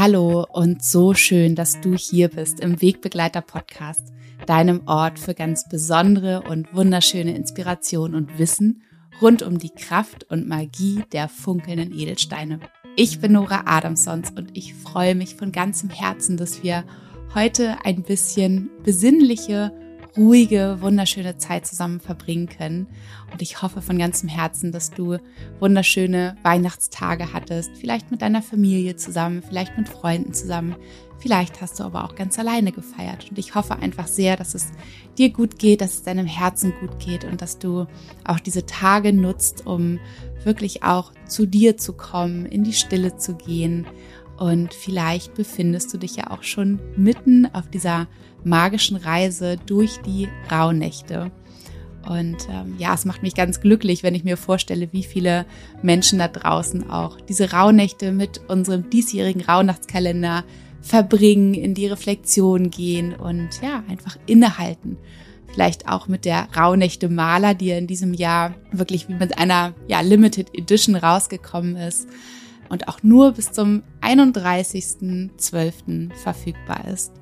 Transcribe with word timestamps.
Hallo 0.00 0.46
und 0.52 0.80
so 0.80 1.12
schön, 1.12 1.56
dass 1.56 1.80
du 1.80 1.96
hier 1.96 2.28
bist 2.28 2.60
im 2.60 2.80
Wegbegleiter 2.80 3.40
Podcast, 3.40 4.12
deinem 4.46 4.82
Ort 4.86 5.18
für 5.18 5.34
ganz 5.34 5.68
besondere 5.68 6.42
und 6.48 6.72
wunderschöne 6.72 7.34
Inspiration 7.34 8.14
und 8.14 8.38
Wissen 8.38 8.84
rund 9.20 9.42
um 9.42 9.58
die 9.58 9.70
Kraft 9.70 10.22
und 10.30 10.46
Magie 10.46 11.02
der 11.10 11.28
funkelnden 11.28 11.92
Edelsteine. 11.92 12.60
Ich 12.94 13.18
bin 13.18 13.32
Nora 13.32 13.64
Adamsons 13.66 14.30
und 14.30 14.56
ich 14.56 14.72
freue 14.72 15.16
mich 15.16 15.34
von 15.34 15.50
ganzem 15.50 15.90
Herzen, 15.90 16.36
dass 16.36 16.62
wir 16.62 16.84
heute 17.34 17.84
ein 17.84 18.04
bisschen 18.04 18.70
besinnliche 18.84 19.72
ruhige, 20.18 20.78
wunderschöne 20.80 21.38
Zeit 21.38 21.66
zusammen 21.66 22.00
verbringen 22.00 22.48
können. 22.48 22.86
Und 23.32 23.40
ich 23.40 23.62
hoffe 23.62 23.80
von 23.80 23.98
ganzem 23.98 24.28
Herzen, 24.28 24.72
dass 24.72 24.90
du 24.90 25.18
wunderschöne 25.60 26.36
Weihnachtstage 26.42 27.32
hattest, 27.32 27.70
vielleicht 27.76 28.10
mit 28.10 28.20
deiner 28.20 28.42
Familie 28.42 28.96
zusammen, 28.96 29.42
vielleicht 29.42 29.78
mit 29.78 29.88
Freunden 29.88 30.34
zusammen. 30.34 30.76
Vielleicht 31.20 31.60
hast 31.60 31.80
du 31.80 31.84
aber 31.84 32.04
auch 32.04 32.14
ganz 32.14 32.38
alleine 32.38 32.70
gefeiert. 32.70 33.26
Und 33.30 33.38
ich 33.38 33.54
hoffe 33.54 33.76
einfach 33.76 34.06
sehr, 34.06 34.36
dass 34.36 34.54
es 34.54 34.68
dir 35.18 35.30
gut 35.30 35.58
geht, 35.58 35.80
dass 35.80 35.94
es 35.94 36.02
deinem 36.02 36.26
Herzen 36.26 36.72
gut 36.80 37.00
geht 37.00 37.24
und 37.24 37.42
dass 37.42 37.58
du 37.58 37.86
auch 38.24 38.38
diese 38.38 38.66
Tage 38.66 39.12
nutzt, 39.12 39.66
um 39.66 39.98
wirklich 40.44 40.84
auch 40.84 41.12
zu 41.26 41.46
dir 41.46 41.76
zu 41.76 41.92
kommen, 41.92 42.46
in 42.46 42.62
die 42.62 42.72
Stille 42.72 43.16
zu 43.16 43.34
gehen. 43.34 43.86
Und 44.38 44.72
vielleicht 44.72 45.34
befindest 45.34 45.92
du 45.92 45.98
dich 45.98 46.14
ja 46.16 46.30
auch 46.30 46.44
schon 46.44 46.78
mitten 46.96 47.48
auf 47.52 47.68
dieser 47.68 48.06
magischen 48.44 48.96
Reise 48.96 49.56
durch 49.66 49.98
die 50.06 50.28
Rauhnächte. 50.50 51.32
Und 52.08 52.36
ähm, 52.48 52.76
ja, 52.78 52.94
es 52.94 53.04
macht 53.04 53.22
mich 53.22 53.34
ganz 53.34 53.60
glücklich, 53.60 54.04
wenn 54.04 54.14
ich 54.14 54.22
mir 54.22 54.36
vorstelle, 54.36 54.92
wie 54.92 55.02
viele 55.02 55.44
Menschen 55.82 56.20
da 56.20 56.28
draußen 56.28 56.88
auch 56.88 57.20
diese 57.20 57.50
Rauhnächte 57.50 58.12
mit 58.12 58.40
unserem 58.48 58.88
diesjährigen 58.88 59.42
Rauhnachtskalender 59.42 60.44
verbringen, 60.80 61.54
in 61.54 61.74
die 61.74 61.88
Reflexion 61.88 62.70
gehen 62.70 63.14
und 63.14 63.48
ja, 63.60 63.82
einfach 63.88 64.16
innehalten. 64.26 64.96
Vielleicht 65.52 65.88
auch 65.88 66.06
mit 66.06 66.24
der 66.24 66.48
Rauhnächte 66.56 67.08
Maler, 67.08 67.54
die 67.54 67.66
ja 67.66 67.78
in 67.78 67.88
diesem 67.88 68.14
Jahr 68.14 68.54
wirklich 68.70 69.08
wie 69.08 69.14
mit 69.14 69.36
einer 69.36 69.74
ja, 69.88 70.00
Limited 70.00 70.56
Edition 70.56 70.94
rausgekommen 70.94 71.74
ist 71.76 72.06
und 72.68 72.88
auch 72.88 73.02
nur 73.02 73.32
bis 73.32 73.52
zum 73.52 73.82
31.12. 74.00 76.14
verfügbar 76.14 76.88
ist. 76.88 77.12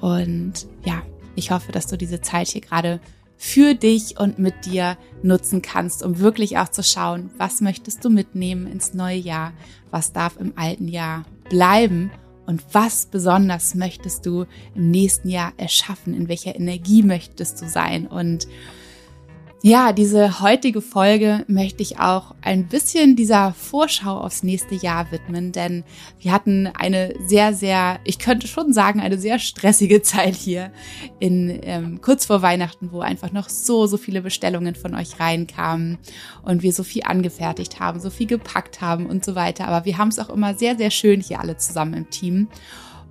Und 0.00 0.66
ja, 0.84 1.02
ich 1.34 1.50
hoffe, 1.50 1.72
dass 1.72 1.86
du 1.86 1.96
diese 1.96 2.20
Zeit 2.20 2.48
hier 2.48 2.60
gerade 2.60 3.00
für 3.36 3.74
dich 3.74 4.18
und 4.18 4.38
mit 4.38 4.66
dir 4.66 4.96
nutzen 5.22 5.62
kannst, 5.62 6.02
um 6.02 6.18
wirklich 6.18 6.58
auch 6.58 6.68
zu 6.68 6.82
schauen, 6.82 7.30
was 7.38 7.60
möchtest 7.60 8.04
du 8.04 8.10
mitnehmen 8.10 8.66
ins 8.66 8.94
neue 8.94 9.18
Jahr, 9.18 9.52
was 9.90 10.12
darf 10.12 10.36
im 10.38 10.52
alten 10.56 10.88
Jahr 10.88 11.24
bleiben 11.48 12.10
und 12.46 12.64
was 12.72 13.06
besonders 13.06 13.76
möchtest 13.76 14.26
du 14.26 14.46
im 14.74 14.90
nächsten 14.90 15.28
Jahr 15.28 15.52
erschaffen, 15.56 16.14
in 16.14 16.28
welcher 16.28 16.56
Energie 16.56 17.04
möchtest 17.04 17.62
du 17.62 17.68
sein 17.68 18.08
und 18.08 18.48
ja, 19.60 19.92
diese 19.92 20.40
heutige 20.40 20.80
Folge 20.80 21.44
möchte 21.48 21.82
ich 21.82 21.98
auch 21.98 22.32
ein 22.42 22.68
bisschen 22.68 23.16
dieser 23.16 23.52
Vorschau 23.54 24.18
aufs 24.18 24.44
nächste 24.44 24.76
Jahr 24.76 25.10
widmen, 25.10 25.50
denn 25.50 25.82
wir 26.20 26.30
hatten 26.30 26.68
eine 26.68 27.12
sehr, 27.26 27.52
sehr, 27.52 27.98
ich 28.04 28.20
könnte 28.20 28.46
schon 28.46 28.72
sagen, 28.72 29.00
eine 29.00 29.18
sehr 29.18 29.40
stressige 29.40 30.00
Zeit 30.02 30.36
hier 30.36 30.70
in 31.18 31.58
ähm, 31.62 32.00
kurz 32.00 32.26
vor 32.26 32.40
Weihnachten, 32.40 32.92
wo 32.92 33.00
einfach 33.00 33.32
noch 33.32 33.48
so, 33.48 33.88
so 33.88 33.96
viele 33.96 34.22
Bestellungen 34.22 34.76
von 34.76 34.94
euch 34.94 35.18
reinkamen 35.18 35.98
und 36.42 36.62
wir 36.62 36.72
so 36.72 36.84
viel 36.84 37.02
angefertigt 37.02 37.80
haben, 37.80 37.98
so 37.98 38.10
viel 38.10 38.28
gepackt 38.28 38.80
haben 38.80 39.06
und 39.06 39.24
so 39.24 39.34
weiter. 39.34 39.66
Aber 39.66 39.84
wir 39.84 39.98
haben 39.98 40.08
es 40.08 40.20
auch 40.20 40.30
immer 40.30 40.54
sehr, 40.54 40.76
sehr 40.76 40.90
schön 40.90 41.20
hier 41.20 41.40
alle 41.40 41.56
zusammen 41.56 41.94
im 41.94 42.10
Team. 42.10 42.48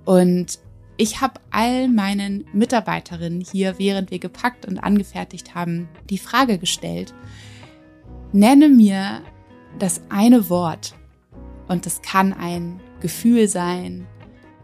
Und 0.06 0.58
ich 0.98 1.20
habe 1.20 1.40
all 1.50 1.88
meinen 1.88 2.44
Mitarbeiterinnen 2.52 3.40
hier, 3.40 3.78
während 3.78 4.10
wir 4.10 4.18
gepackt 4.18 4.66
und 4.66 4.78
angefertigt 4.78 5.54
haben, 5.54 5.88
die 6.10 6.18
Frage 6.18 6.58
gestellt, 6.58 7.14
nenne 8.32 8.68
mir 8.68 9.22
das 9.78 10.02
eine 10.08 10.50
Wort. 10.50 10.94
Und 11.68 11.86
das 11.86 12.02
kann 12.02 12.32
ein 12.32 12.80
Gefühl 13.00 13.46
sein, 13.46 14.06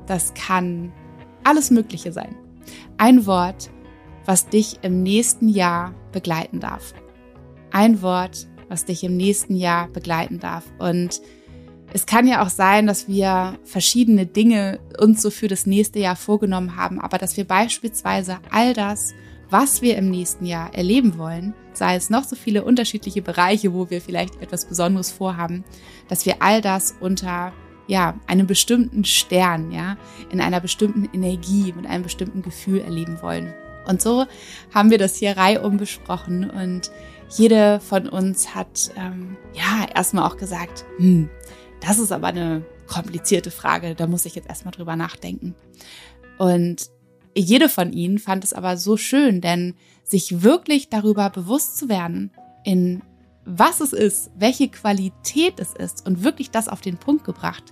das 0.07 0.35
kann 0.35 0.93
alles 1.45 1.71
Mögliche 1.71 2.13
sein. 2.13 2.35
Ein 2.99 3.27
Wort, 3.27 3.71
was 4.25 4.49
dich 4.49 4.79
im 4.83 5.03
nächsten 5.05 5.49
Jahr 5.49 5.95
begleiten 6.11 6.59
darf. 6.59 6.95
Ein 7.71 8.03
Wort, 8.03 8.49
was 8.69 8.85
dich 8.85 9.05
im 9.05 9.17
nächsten 9.17 9.55
Jahr 9.55 9.89
begleiten 9.89 10.41
darf. 10.41 10.65
Und 10.79 11.21
es 11.95 12.07
kann 12.07 12.27
ja 12.27 12.45
auch 12.45 12.49
sein, 12.49 12.89
dass 12.89 13.07
wir 13.07 13.57
verschiedene 13.63 14.27
Dinge 14.27 14.81
uns 14.99 15.23
so 15.23 15.31
für 15.31 15.47
das 15.47 15.65
nächste 15.65 16.01
Jahr 16.01 16.17
vorgenommen 16.17 16.77
haben, 16.77 17.01
aber 17.01 17.19
dass 17.19 17.37
wir 17.37 17.45
beispielsweise 17.45 18.39
all 18.51 18.75
das, 18.75 19.15
was 19.49 19.81
wir 19.81 19.97
im 19.97 20.11
nächsten 20.11 20.45
Jahr 20.45 20.75
erleben 20.75 21.19
wollen, 21.19 21.55
sei 21.73 21.95
es 21.95 22.11
noch 22.11 22.25
so 22.25 22.35
viele 22.35 22.65
unterschiedliche 22.65 23.23
Bereiche, 23.23 23.73
wo 23.73 23.91
wir 23.91 24.01
vielleicht 24.01 24.43
etwas 24.43 24.65
Besonderes 24.65 25.13
vorhaben, 25.13 25.63
dass 26.09 26.27
wir 26.27 26.43
all 26.43 26.61
das 26.61 26.97
unter 26.99 27.53
ja, 27.87 28.19
einem 28.27 28.49
bestimmten 28.49 29.05
Stern, 29.05 29.71
ja, 29.71 29.97
in 30.33 30.41
einer 30.41 30.61
bestimmten 30.61 31.09
Energie, 31.13 31.73
mit 31.77 31.87
einem 31.87 32.03
bestimmten 32.03 32.43
Gefühl 32.43 32.81
erleben 32.81 33.23
wollen. 33.23 33.55
Und 33.87 34.03
so 34.03 34.27
haben 34.75 34.91
wir 34.91 34.99
das 34.99 35.15
hier 35.15 35.37
reihum 35.37 35.77
besprochen 35.77 36.51
und 36.51 36.91
jede 37.29 37.81
von 37.81 38.09
uns 38.09 38.55
hat 38.55 38.91
ähm, 38.97 39.37
ja 39.55 39.87
erstmal 39.95 40.29
auch 40.29 40.37
gesagt, 40.37 40.85
hm, 40.99 41.29
das 41.87 41.99
ist 41.99 42.13
aber 42.13 42.29
eine 42.29 42.65
komplizierte 42.87 43.51
Frage, 43.51 43.95
da 43.95 44.07
muss 44.07 44.25
ich 44.25 44.35
jetzt 44.35 44.49
erstmal 44.49 44.73
drüber 44.73 44.97
nachdenken. 44.97 45.55
Und 46.39 46.91
jede 47.37 47.69
von 47.69 47.93
ihnen 47.93 48.19
fand 48.19 48.45
es 48.45 48.53
aber 48.53 48.77
so 48.77 48.97
schön, 48.97 49.41
denn 49.41 49.75
sich 50.03 50.43
wirklich 50.43 50.89
darüber 50.89 51.31
bewusst 51.31 51.77
zu 51.77 51.89
werden, 51.89 52.31
in 52.65 53.03
was 53.45 53.81
es 53.81 53.93
ist, 53.93 54.31
welche 54.37 54.69
Qualität 54.69 55.61
es 55.61 55.75
ist 55.75 56.07
und 56.07 56.25
wirklich 56.25 56.51
das 56.51 56.69
auf 56.69 56.81
den 56.81 56.97
Punkt 56.97 57.25
gebracht, 57.25 57.65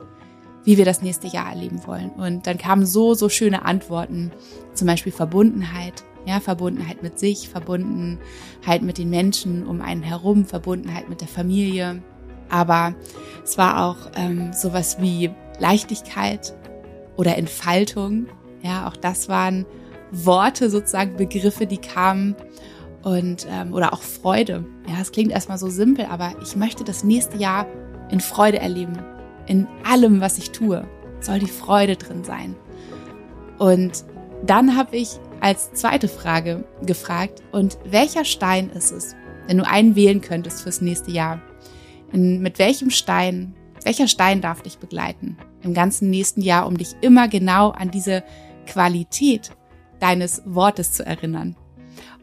wie 0.64 0.76
wir 0.76 0.84
das 0.84 1.02
nächste 1.02 1.28
Jahr 1.28 1.50
erleben 1.50 1.86
wollen. 1.86 2.10
Und 2.10 2.46
dann 2.46 2.58
kamen 2.58 2.84
so, 2.84 3.14
so 3.14 3.28
schöne 3.28 3.64
Antworten, 3.64 4.30
zum 4.74 4.86
Beispiel 4.86 5.12
Verbundenheit, 5.12 6.04
ja, 6.26 6.40
Verbundenheit 6.40 7.02
mit 7.02 7.18
sich, 7.18 7.48
Verbundenheit 7.48 8.82
mit 8.82 8.98
den 8.98 9.10
Menschen 9.10 9.66
um 9.66 9.80
einen 9.80 10.02
herum, 10.02 10.44
Verbundenheit 10.44 11.08
mit 11.08 11.20
der 11.20 11.28
Familie, 11.28 12.02
aber 12.52 12.94
es 13.44 13.58
war 13.58 13.84
auch 13.84 13.96
ähm, 14.14 14.52
sowas 14.52 14.98
wie 15.00 15.30
Leichtigkeit 15.58 16.54
oder 17.16 17.36
Entfaltung. 17.36 18.26
Ja, 18.62 18.86
auch 18.86 18.96
das 18.96 19.28
waren 19.28 19.66
Worte, 20.12 20.70
sozusagen 20.70 21.16
Begriffe, 21.16 21.66
die 21.66 21.78
kamen 21.78 22.36
und 23.02 23.46
ähm, 23.50 23.72
oder 23.72 23.92
auch 23.92 24.02
Freude. 24.02 24.64
Ja, 24.86 25.00
es 25.00 25.12
klingt 25.12 25.32
erstmal 25.32 25.58
so 25.58 25.68
simpel, 25.68 26.06
aber 26.06 26.34
ich 26.42 26.54
möchte 26.54 26.84
das 26.84 27.02
nächste 27.02 27.38
Jahr 27.38 27.66
in 28.10 28.20
Freude 28.20 28.60
erleben. 28.60 28.98
In 29.46 29.66
allem, 29.84 30.20
was 30.20 30.38
ich 30.38 30.52
tue, 30.52 30.86
soll 31.20 31.38
die 31.38 31.46
Freude 31.46 31.96
drin 31.96 32.22
sein. 32.22 32.54
Und 33.58 34.04
dann 34.44 34.76
habe 34.76 34.96
ich 34.96 35.18
als 35.41 35.72
zweite 35.72 36.08
Frage 36.08 36.64
gefragt, 36.82 37.42
und 37.50 37.78
welcher 37.84 38.24
Stein 38.24 38.70
ist 38.70 38.92
es, 38.92 39.16
wenn 39.46 39.58
du 39.58 39.66
einen 39.66 39.96
wählen 39.96 40.20
könntest 40.20 40.62
fürs 40.62 40.80
nächste 40.80 41.10
Jahr? 41.10 41.41
Mit 42.12 42.58
welchem 42.58 42.90
Stein, 42.90 43.54
welcher 43.84 44.06
Stein 44.06 44.40
darf 44.40 44.62
dich 44.62 44.78
begleiten 44.78 45.36
im 45.62 45.74
ganzen 45.74 46.10
nächsten 46.10 46.42
Jahr, 46.42 46.66
um 46.66 46.76
dich 46.76 46.94
immer 47.00 47.28
genau 47.28 47.70
an 47.70 47.90
diese 47.90 48.22
Qualität 48.66 49.50
deines 49.98 50.42
Wortes 50.44 50.92
zu 50.92 51.06
erinnern? 51.06 51.56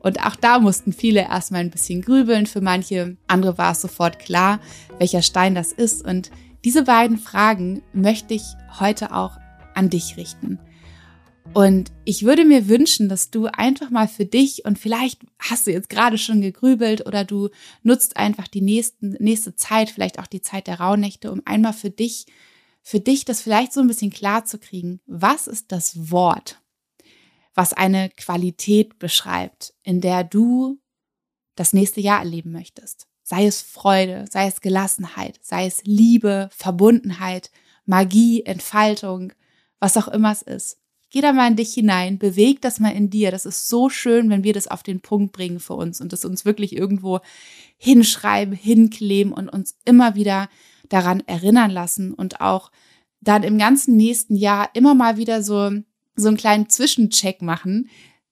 Und 0.01 0.25
auch 0.25 0.35
da 0.35 0.59
mussten 0.59 0.94
viele 0.94 1.21
erstmal 1.21 1.62
ein 1.62 1.71
bisschen 1.71 2.01
grübeln. 2.01 2.45
Für 2.45 2.62
manche 2.62 3.18
andere 3.27 3.57
war 3.57 3.71
es 3.71 3.81
sofort 3.81 4.19
klar, 4.19 4.59
welcher 4.97 5.21
Stein 5.21 5.56
das 5.56 5.71
ist. 5.71 6.06
Und 6.06 6.31
diese 6.63 6.83
beiden 6.83 7.18
Fragen 7.18 7.81
möchte 7.94 8.33
ich 8.33 8.44
heute 8.80 9.13
auch 9.13 9.38
an 9.74 9.89
dich 9.89 10.18
richten. 10.18 10.59
Und 11.54 11.92
ich 12.06 12.24
würde 12.24 12.46
mir 12.46 12.68
wünschen, 12.68 13.10
dass 13.10 13.31
du 13.31 13.48
einfach 13.48 13.90
mal 13.90 14.07
für 14.07 14.25
dich 14.25 14.66
und 14.66 14.78
vielleicht 14.78 15.22
hast 15.40 15.66
du 15.66 15.72
jetzt 15.72 15.90
gerade 15.90 16.18
schon 16.18 16.42
gegrübelt 16.42 17.06
oder 17.07 17.25
du 17.25 17.50
nutzt 17.81 18.18
einfach 18.18 18.48
die 18.48 18.62
nächsten, 18.62 19.12
nächste 19.19 19.56
Zeit, 19.56 19.90
vielleicht 19.90 20.19
auch 20.19 20.28
die 20.28 20.42
Zeit 20.42 20.68
der 20.68 20.80
Rauhnächte, 20.80 21.31
um 21.31 21.42
einmal 21.46 21.74
für 21.74 21.90
dich, 21.90 22.28
für 22.81 23.00
dich 23.00 23.25
das 23.25 23.42
vielleicht 23.42 23.74
so 23.74 23.81
ein 23.81 23.88
bisschen 23.88 24.12
klar 24.12 24.46
zu 24.46 24.60
kriegen. 24.60 25.01
Was 25.07 25.48
ist 25.48 25.72
das 25.72 26.12
Wort, 26.12 26.62
was 27.56 27.74
eine 27.74 28.10
Qualität 28.12 29.00
beschreibt, 29.00 29.74
in 29.84 30.02
der 30.02 30.24
du 30.24 30.80
das 31.56 31.74
nächste 31.74 32.00
Jahr 32.00 32.19
erleben 32.19 32.52
möchtest? 32.52 33.07
Sei 33.24 33.45
es 33.45 33.62
Freude, 33.62 34.25
sei 34.30 34.48
es 34.48 34.62
Gelassenheit, 34.62 35.40
sei 35.42 35.66
es 35.66 35.84
Liebe, 35.84 36.50
Verbundenheit, 36.52 37.52
Magie, 37.86 38.44
Entfaltung, 38.44 39.34
was 39.80 39.98
auch 39.98 40.07
immer 40.07 40.31
es 40.31 40.44
ist. 40.44 40.80
Geh 41.11 41.21
da 41.21 41.33
mal 41.33 41.47
in 41.47 41.56
dich 41.56 41.73
hinein, 41.73 42.19
beweg 42.19 42.61
das 42.61 42.79
mal 42.79 42.91
in 42.91 43.09
dir. 43.09 43.31
Das 43.31 43.45
ist 43.45 43.67
so 43.67 43.89
schön, 43.89 44.29
wenn 44.29 44.44
wir 44.44 44.53
das 44.53 44.67
auf 44.67 44.83
den 44.83 45.01
Punkt 45.01 45.31
bringen 45.33 45.59
für 45.59 45.73
uns 45.73 46.01
und 46.01 46.13
das 46.13 46.23
uns 46.23 46.45
wirklich 46.45 46.75
irgendwo 46.75 47.19
hinschreiben, 47.77 48.53
hinkleben 48.53 49.33
und 49.33 49.50
uns 49.50 49.75
immer 49.85 50.13
wieder 50.15 50.50
daran 50.88 51.21
erinnern 51.25 51.71
lassen 51.71 52.13
und 52.13 52.41
auch 52.41 52.71
dann 53.21 53.44
im 53.44 53.57
ganzen 53.57 53.97
nächsten 53.97 54.35
Jahr 54.35 54.69
immer 54.73 54.94
mal 54.94 55.17
wieder 55.17 55.41
so, 55.41 55.71
so 56.15 56.27
einen 56.27 56.38
kleinen 56.38 56.69
Zwischencheck 56.69 57.41
machen. 57.41 57.89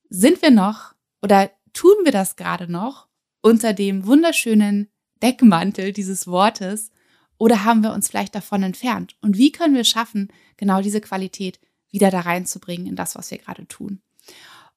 Sind 0.09 0.41
wir 0.41 0.51
noch 0.51 0.93
oder 1.21 1.49
tun 1.73 1.95
wir 2.03 2.11
das 2.11 2.35
gerade 2.35 2.71
noch 2.71 3.07
unter 3.41 3.73
dem 3.73 4.05
wunderschönen 4.05 4.89
Deckmantel 5.21 5.93
dieses 5.93 6.27
Wortes 6.27 6.91
oder 7.37 7.63
haben 7.65 7.81
wir 7.81 7.93
uns 7.93 8.07
vielleicht 8.07 8.35
davon 8.35 8.63
entfernt? 8.63 9.15
Und 9.21 9.37
wie 9.37 9.51
können 9.51 9.75
wir 9.75 9.83
schaffen, 9.83 10.29
genau 10.57 10.81
diese 10.81 11.01
Qualität 11.01 11.59
wieder 11.91 12.11
da 12.11 12.21
reinzubringen 12.21 12.87
in 12.87 12.95
das, 12.95 13.15
was 13.15 13.31
wir 13.31 13.37
gerade 13.37 13.67
tun? 13.67 14.01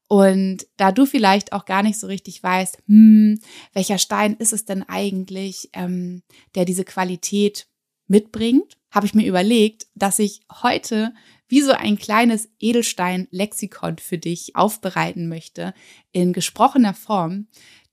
Und 0.08 0.66
da 0.76 0.90
du 0.90 1.06
vielleicht 1.06 1.52
auch 1.52 1.66
gar 1.66 1.84
nicht 1.84 1.98
so 1.98 2.08
richtig 2.08 2.42
weißt, 2.42 2.78
hm, 2.86 3.38
welcher 3.72 3.98
Stein 3.98 4.34
ist 4.34 4.52
es 4.52 4.64
denn 4.64 4.82
eigentlich, 4.82 5.70
ähm, 5.72 6.22
der 6.56 6.64
diese 6.64 6.84
Qualität 6.84 7.68
mitbringt, 8.08 8.76
habe 8.90 9.06
ich 9.06 9.14
mir 9.14 9.26
überlegt, 9.26 9.86
dass 9.94 10.18
ich 10.18 10.40
heute 10.62 11.14
wie 11.46 11.60
so 11.60 11.72
ein 11.72 11.96
kleines 11.96 12.48
Edelstein-Lexikon 12.58 13.98
für 13.98 14.18
dich 14.18 14.56
aufbereiten 14.56 15.28
möchte 15.28 15.74
in 16.10 16.32
gesprochener 16.32 16.94
Form. 16.94 17.46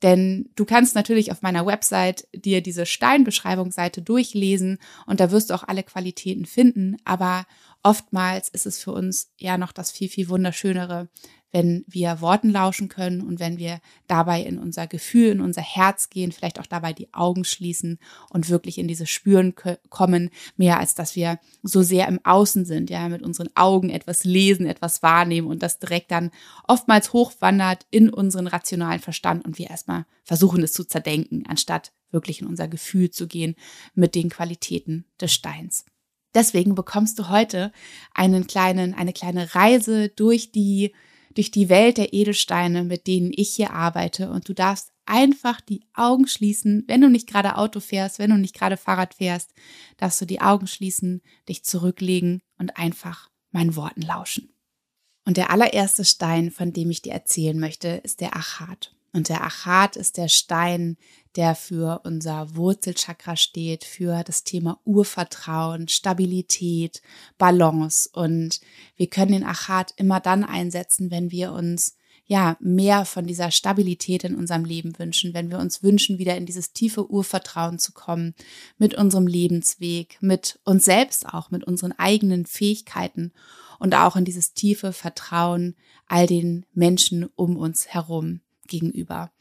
Denn 0.03 0.49
du 0.55 0.65
kannst 0.65 0.93
natürlich 0.93 1.31
auf 1.31 1.41
meiner 1.41 1.65
Website 1.65 2.27
dir 2.33 2.61
diese 2.61 2.85
Steinbeschreibungsseite 2.85 4.03
durchlesen 4.03 4.77
und 5.07 5.19
da 5.19 5.31
wirst 5.31 5.49
du 5.49 5.55
auch 5.55 5.63
alle 5.63 5.83
Qualitäten 5.83 6.45
finden. 6.45 6.97
Aber 7.03 7.45
oftmals 7.83 8.49
ist 8.49 8.65
es 8.65 8.81
für 8.81 8.91
uns 8.91 9.31
ja 9.37 9.57
noch 9.57 9.71
das 9.71 9.91
viel, 9.91 10.09
viel 10.09 10.29
wunderschönere, 10.29 11.09
wenn 11.51 11.85
wir 11.87 12.21
Worten 12.21 12.51
lauschen 12.51 12.89
können 12.89 13.21
und 13.21 13.39
wenn 13.39 13.57
wir 13.57 13.79
dabei 14.07 14.41
in 14.41 14.59
unser 14.59 14.85
Gefühl, 14.85 15.29
in 15.29 15.41
unser 15.41 15.61
Herz 15.61 16.09
gehen, 16.09 16.31
vielleicht 16.31 16.59
auch 16.59 16.65
dabei 16.65 16.93
die 16.93 17.13
Augen 17.13 17.45
schließen 17.45 17.99
und 18.29 18.49
wirklich 18.49 18.77
in 18.77 18.87
dieses 18.87 19.09
Spüren 19.09 19.55
kommen, 19.89 20.29
mehr 20.57 20.77
als 20.79 20.93
dass 20.93 21.15
wir 21.15 21.39
so 21.63 21.81
sehr 21.81 22.07
im 22.07 22.19
Außen 22.23 22.65
sind, 22.65 22.89
ja, 22.89 23.07
mit 23.07 23.23
unseren 23.23 23.49
Augen 23.55 23.89
etwas 23.89 24.23
lesen, 24.23 24.65
etwas 24.65 25.01
wahrnehmen 25.03 25.47
und 25.47 25.63
das 25.63 25.79
direkt 25.79 26.11
dann 26.11 26.31
oftmals 26.67 27.13
hochwandert 27.13 27.85
in 27.91 28.09
unseren 28.09 28.47
rationalen 28.47 28.99
Verstand 28.99 29.45
und 29.45 29.57
wir 29.57 29.69
erstmal 29.69 30.05
versuchen 30.23 30.61
es 30.63 30.73
zu 30.73 30.83
zerdenken, 30.83 31.45
anstatt 31.47 31.93
wirklich 32.11 32.41
in 32.41 32.47
unser 32.47 32.67
Gefühl 32.67 33.09
zu 33.09 33.27
gehen 33.27 33.55
mit 33.95 34.15
den 34.15 34.29
Qualitäten 34.29 35.05
des 35.19 35.33
Steins. 35.33 35.85
Deswegen 36.37 36.75
bekommst 36.75 37.17
du 37.17 37.29
heute 37.29 37.71
einen 38.13 38.45
kleinen, 38.45 38.93
eine 38.93 39.11
kleine 39.11 39.55
Reise 39.55 40.09
durch 40.09 40.51
die 40.51 40.93
durch 41.33 41.49
die 41.49 41.67
Welt 41.67 41.97
der 41.97 42.13
Edelsteine, 42.13 42.83
mit 42.83 43.07
denen 43.07 43.31
ich 43.35 43.55
hier 43.55 43.71
arbeite. 43.71 44.29
Und 44.29 44.47
du 44.47 44.53
darfst 44.53 44.91
einfach 45.07 45.61
die 45.61 45.81
Augen 45.95 46.27
schließen, 46.27 46.83
wenn 46.87 47.01
du 47.01 47.09
nicht 47.09 47.27
gerade 47.27 47.57
Auto 47.57 47.79
fährst, 47.79 48.19
wenn 48.19 48.29
du 48.29 48.37
nicht 48.37 48.53
gerade 48.55 48.77
Fahrrad 48.77 49.15
fährst, 49.15 49.51
darfst 49.97 50.21
du 50.21 50.25
die 50.25 50.41
Augen 50.41 50.67
schließen, 50.67 51.23
dich 51.49 51.63
zurücklegen 51.63 52.43
und 52.59 52.77
einfach 52.77 53.31
meinen 53.49 53.75
Worten 53.75 54.01
lauschen. 54.01 54.53
Und 55.25 55.37
der 55.37 55.49
allererste 55.49 56.05
Stein, 56.05 56.51
von 56.51 56.71
dem 56.71 56.91
ich 56.91 57.01
dir 57.01 57.13
erzählen 57.13 57.59
möchte, 57.59 57.87
ist 58.03 58.21
der 58.21 58.35
Achat. 58.35 58.95
Und 59.13 59.29
der 59.29 59.43
Achat 59.43 59.95
ist 59.95 60.17
der 60.17 60.27
Stein, 60.27 60.97
der 61.35 61.55
für 61.55 62.01
unser 62.03 62.55
Wurzelchakra 62.55 63.35
steht, 63.35 63.83
für 63.83 64.23
das 64.23 64.43
Thema 64.43 64.79
Urvertrauen, 64.85 65.87
Stabilität, 65.87 67.01
Balance. 67.37 68.09
Und 68.11 68.59
wir 68.95 69.07
können 69.07 69.31
den 69.31 69.43
Achat 69.43 69.93
immer 69.97 70.19
dann 70.19 70.43
einsetzen, 70.43 71.11
wenn 71.11 71.31
wir 71.31 71.53
uns 71.53 71.95
ja, 72.29 72.57
mehr 72.59 73.05
von 73.05 73.25
dieser 73.25 73.51
Stabilität 73.51 74.25
in 74.25 74.35
unserem 74.35 74.65
Leben 74.65 74.99
wünschen, 74.99 75.33
wenn 75.33 75.49
wir 75.49 75.59
uns 75.59 75.81
wünschen, 75.81 76.17
wieder 76.17 76.35
in 76.35 76.45
dieses 76.45 76.73
tiefe 76.73 77.09
Urvertrauen 77.09 77.79
zu 77.79 77.93
kommen, 77.93 78.35
mit 78.77 78.95
unserem 78.95 79.27
Lebensweg, 79.27 80.17
mit 80.19 80.59
uns 80.65 80.83
selbst 80.83 81.25
auch, 81.25 81.51
mit 81.51 81.63
unseren 81.63 81.93
eigenen 81.93 82.45
Fähigkeiten 82.45 83.31
und 83.79 83.95
auch 83.95 84.17
in 84.17 84.25
dieses 84.25 84.53
tiefe 84.53 84.91
Vertrauen 84.91 85.75
all 86.07 86.27
den 86.27 86.65
Menschen 86.73 87.29
um 87.35 87.55
uns 87.55 87.87
herum 87.87 88.41
gegenüber. 88.67 89.31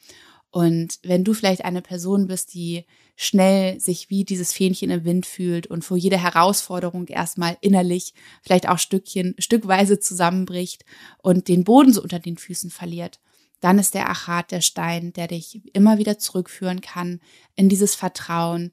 Und 0.51 1.01
wenn 1.03 1.23
du 1.23 1.35
vielleicht 1.35 1.65
eine 1.65 1.83
Person 1.83 2.29
bist, 2.29 2.55
die 2.55 2.87
schnell 3.15 3.79
sich 3.79 4.09
wie 4.09 4.25
dieses 4.25 4.53
Fähnchen 4.53 4.91
im 4.91 5.05
Wind 5.05 5.27
fühlt 5.27 5.67
und 5.67 5.85
vor 5.85 5.97
jeder 5.97 6.19
Herausforderung 6.19 7.09
erstmal 7.09 7.59
innerlich 7.61 8.15
vielleicht 8.43 8.69
auch 8.69 8.79
Stückchen, 8.79 9.35
stückweise 9.39 9.99
zusammenbricht 9.99 10.85
und 11.19 11.49
den 11.49 11.65
Boden 11.65 11.93
so 11.93 12.03
unter 12.03 12.19
den 12.19 12.39
Füßen 12.39 12.71
verliert, 12.71 13.21
dann 13.61 13.79
ist 13.79 13.95
der 13.95 14.09
Achat 14.09 14.51
der 14.51 14.61
Stein, 14.61 15.13
der 15.13 15.29
dich 15.29 15.63
immer 15.75 15.99
wieder 15.99 16.19
zurückführen 16.19 16.81
kann 16.81 17.21
in 17.55 17.69
dieses 17.69 17.95
Vertrauen, 17.95 18.73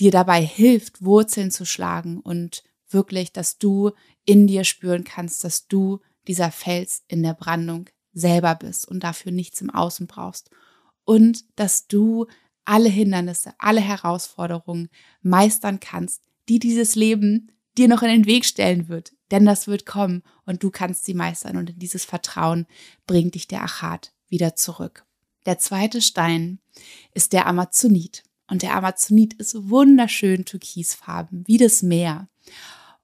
dir 0.00 0.10
dabei 0.10 0.42
hilft, 0.42 1.02
Wurzeln 1.02 1.50
zu 1.50 1.64
schlagen 1.64 2.20
und 2.20 2.62
wirklich, 2.88 3.32
dass 3.32 3.58
du 3.58 3.92
in 4.24 4.46
dir 4.46 4.64
spüren 4.64 5.04
kannst, 5.04 5.44
dass 5.44 5.66
du 5.66 6.00
dieser 6.26 6.50
Fels 6.50 7.04
in 7.08 7.22
der 7.22 7.34
Brandung 7.34 7.88
selber 8.12 8.54
bist 8.54 8.88
und 8.88 9.04
dafür 9.04 9.32
nichts 9.32 9.60
im 9.60 9.70
Außen 9.70 10.06
brauchst. 10.06 10.50
Und 11.04 11.44
dass 11.56 11.86
du 11.86 12.26
alle 12.64 12.88
Hindernisse, 12.88 13.52
alle 13.58 13.80
Herausforderungen 13.80 14.88
meistern 15.22 15.80
kannst, 15.80 16.22
die 16.48 16.58
dieses 16.58 16.94
Leben 16.94 17.50
dir 17.76 17.88
noch 17.88 18.02
in 18.02 18.08
den 18.08 18.26
Weg 18.26 18.44
stellen 18.44 18.88
wird. 18.88 19.12
Denn 19.30 19.44
das 19.44 19.66
wird 19.66 19.86
kommen 19.86 20.22
und 20.44 20.62
du 20.62 20.70
kannst 20.70 21.04
sie 21.04 21.14
meistern. 21.14 21.56
Und 21.56 21.70
in 21.70 21.78
dieses 21.78 22.04
Vertrauen 22.04 22.66
bringt 23.06 23.34
dich 23.34 23.48
der 23.48 23.62
Achat 23.62 24.12
wieder 24.28 24.56
zurück. 24.56 25.04
Der 25.46 25.58
zweite 25.58 26.02
Stein 26.02 26.58
ist 27.14 27.32
der 27.32 27.46
Amazonit. 27.46 28.24
Und 28.48 28.62
der 28.62 28.74
Amazonit 28.74 29.34
ist 29.34 29.70
wunderschön 29.70 30.44
türkisfarben, 30.44 31.44
wie 31.46 31.56
das 31.56 31.82
Meer. 31.82 32.28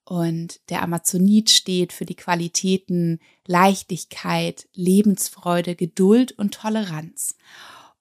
Und 0.09 0.61
der 0.71 0.83
Amazonit 0.83 1.51
steht 1.51 1.93
für 1.93 2.07
die 2.07 2.15
Qualitäten 2.15 3.19
Leichtigkeit, 3.45 4.69
Lebensfreude, 4.73 5.75
Geduld 5.75 6.33
und 6.39 6.55
Toleranz. 6.55 7.35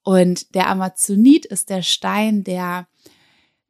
Und 0.03 0.53
der 0.53 0.69
Amazonit 0.69 1.47
ist 1.47 1.71
der 1.71 1.81
Stein, 1.81 2.43
der 2.43 2.87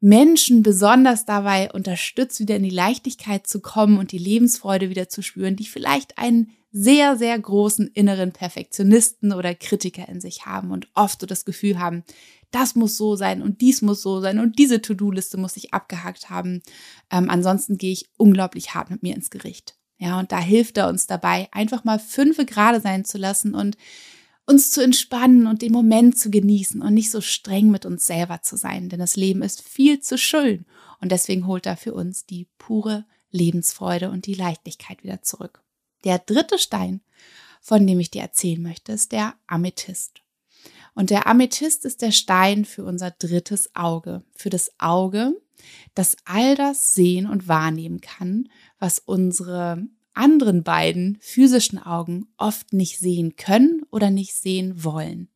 Menschen 0.01 0.63
besonders 0.63 1.25
dabei 1.25 1.71
unterstützt, 1.71 2.41
wieder 2.41 2.57
in 2.57 2.63
die 2.63 2.69
Leichtigkeit 2.69 3.47
zu 3.47 3.61
kommen 3.61 3.97
und 3.97 4.11
die 4.11 4.17
Lebensfreude 4.17 4.89
wieder 4.89 5.07
zu 5.07 5.21
spüren, 5.23 5.55
die 5.55 5.65
vielleicht 5.65 6.17
einen 6.17 6.51
sehr, 6.73 7.15
sehr 7.15 7.39
großen 7.39 7.87
inneren 7.87 8.33
Perfektionisten 8.33 9.31
oder 9.31 9.55
Kritiker 9.55 10.09
in 10.09 10.19
sich 10.19 10.45
haben 10.45 10.71
und 10.71 10.89
oft 10.93 11.21
so 11.21 11.25
das 11.25 11.45
Gefühl 11.45 11.79
haben, 11.79 12.03
das 12.51 12.75
muss 12.75 12.97
so 12.97 13.15
sein 13.15 13.41
und 13.41 13.61
dies 13.61 13.81
muss 13.81 14.01
so 14.01 14.21
sein 14.21 14.39
und 14.39 14.59
diese 14.59 14.81
To-Do-Liste 14.81 15.37
muss 15.37 15.57
ich 15.57 15.73
abgehakt 15.73 16.29
haben. 16.29 16.61
Ähm, 17.11 17.29
ansonsten 17.29 17.77
gehe 17.77 17.91
ich 17.91 18.09
unglaublich 18.17 18.73
hart 18.73 18.89
mit 18.89 19.03
mir 19.03 19.15
ins 19.15 19.29
Gericht. 19.29 19.77
Ja, 19.97 20.19
und 20.19 20.31
da 20.31 20.39
hilft 20.39 20.77
er 20.77 20.89
uns 20.89 21.07
dabei, 21.07 21.47
einfach 21.51 21.83
mal 21.83 21.99
fünfe 21.99 22.45
gerade 22.45 22.81
sein 22.81 23.05
zu 23.05 23.17
lassen 23.17 23.55
und 23.55 23.77
uns 24.45 24.71
zu 24.71 24.83
entspannen 24.83 25.47
und 25.47 25.61
den 25.61 25.71
Moment 25.71 26.17
zu 26.17 26.29
genießen 26.29 26.81
und 26.81 26.93
nicht 26.93 27.11
so 27.11 27.21
streng 27.21 27.71
mit 27.71 27.85
uns 27.85 28.05
selber 28.05 28.41
zu 28.41 28.57
sein, 28.57 28.89
denn 28.89 28.99
das 28.99 29.15
Leben 29.15 29.41
ist 29.41 29.67
viel 29.67 29.99
zu 29.99 30.17
schön 30.17 30.65
und 31.01 31.11
deswegen 31.11 31.47
holt 31.47 31.65
er 31.65 31.77
für 31.77 31.93
uns 31.93 32.25
die 32.25 32.47
pure 32.57 33.05
Lebensfreude 33.31 34.09
und 34.09 34.27
die 34.27 34.33
Leichtigkeit 34.33 35.03
wieder 35.03 35.21
zurück. 35.21 35.63
Der 36.03 36.19
dritte 36.19 36.59
Stein, 36.59 37.01
von 37.61 37.85
dem 37.87 37.99
ich 37.99 38.11
dir 38.11 38.21
erzählen 38.21 38.61
möchte, 38.61 38.91
ist 38.91 39.11
der 39.11 39.33
Amethyst. 39.47 40.21
Und 40.95 41.09
der 41.09 41.27
Amethyst 41.27 41.85
ist 41.85 42.01
der 42.01 42.11
Stein 42.11 42.65
für 42.65 42.85
unser 42.85 43.11
drittes 43.11 43.75
Auge, 43.75 44.23
für 44.33 44.49
das 44.49 44.71
Auge, 44.79 45.33
das 45.93 46.15
all 46.25 46.55
das 46.55 46.95
sehen 46.95 47.29
und 47.29 47.47
wahrnehmen 47.47 48.01
kann, 48.01 48.49
was 48.79 48.99
unsere 48.99 49.85
anderen 50.13 50.63
beiden 50.63 51.17
physischen 51.19 51.77
Augen 51.77 52.27
oft 52.37 52.71
nicht 52.71 52.99
sehen 52.99 53.35
können 53.35 53.81
oder 53.91 54.09
nicht 54.09 54.33
sehen 54.33 54.83
wollen. 54.83 55.27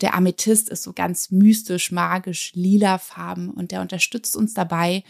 Der 0.00 0.14
Amethyst 0.14 0.68
ist 0.68 0.84
so 0.84 0.92
ganz 0.92 1.32
mystisch, 1.32 1.90
magisch, 1.90 2.52
lila 2.54 2.98
Farben 2.98 3.50
und 3.50 3.72
der 3.72 3.80
unterstützt 3.80 4.36
uns 4.36 4.54
dabei, 4.54 5.02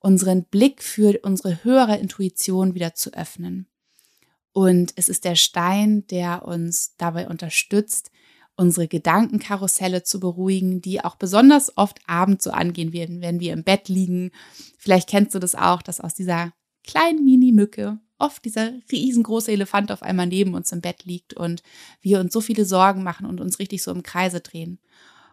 unseren 0.00 0.44
Blick 0.44 0.82
für 0.82 1.18
unsere 1.22 1.64
höhere 1.64 1.96
Intuition 1.96 2.74
wieder 2.74 2.94
zu 2.94 3.14
öffnen. 3.14 3.66
Und 4.52 4.92
es 4.96 5.08
ist 5.08 5.24
der 5.24 5.34
Stein, 5.34 6.06
der 6.08 6.44
uns 6.46 6.94
dabei 6.98 7.26
unterstützt, 7.26 8.10
unsere 8.56 8.88
Gedankenkarusselle 8.88 10.02
zu 10.04 10.20
beruhigen, 10.20 10.80
die 10.80 11.02
auch 11.04 11.16
besonders 11.16 11.76
oft 11.76 11.98
abends 12.06 12.44
so 12.44 12.50
angehen 12.50 12.92
werden, 12.92 13.20
wenn 13.20 13.40
wir 13.40 13.52
im 13.52 13.64
Bett 13.64 13.88
liegen. 13.88 14.30
Vielleicht 14.78 15.08
kennst 15.08 15.34
du 15.34 15.38
das 15.38 15.54
auch, 15.54 15.82
dass 15.82 16.00
aus 16.00 16.14
dieser 16.14 16.52
kleinen 16.84 17.24
Mini-Mücke 17.24 17.98
oft 18.18 18.44
dieser 18.44 18.72
riesengroße 18.92 19.50
Elefant 19.50 19.90
auf 19.90 20.02
einmal 20.02 20.26
neben 20.26 20.54
uns 20.54 20.70
im 20.72 20.80
Bett 20.80 21.04
liegt 21.04 21.34
und 21.34 21.62
wir 22.00 22.20
uns 22.20 22.32
so 22.32 22.40
viele 22.40 22.64
Sorgen 22.64 23.02
machen 23.02 23.26
und 23.26 23.40
uns 23.40 23.58
richtig 23.58 23.82
so 23.82 23.90
im 23.90 24.02
Kreise 24.02 24.40
drehen. 24.40 24.78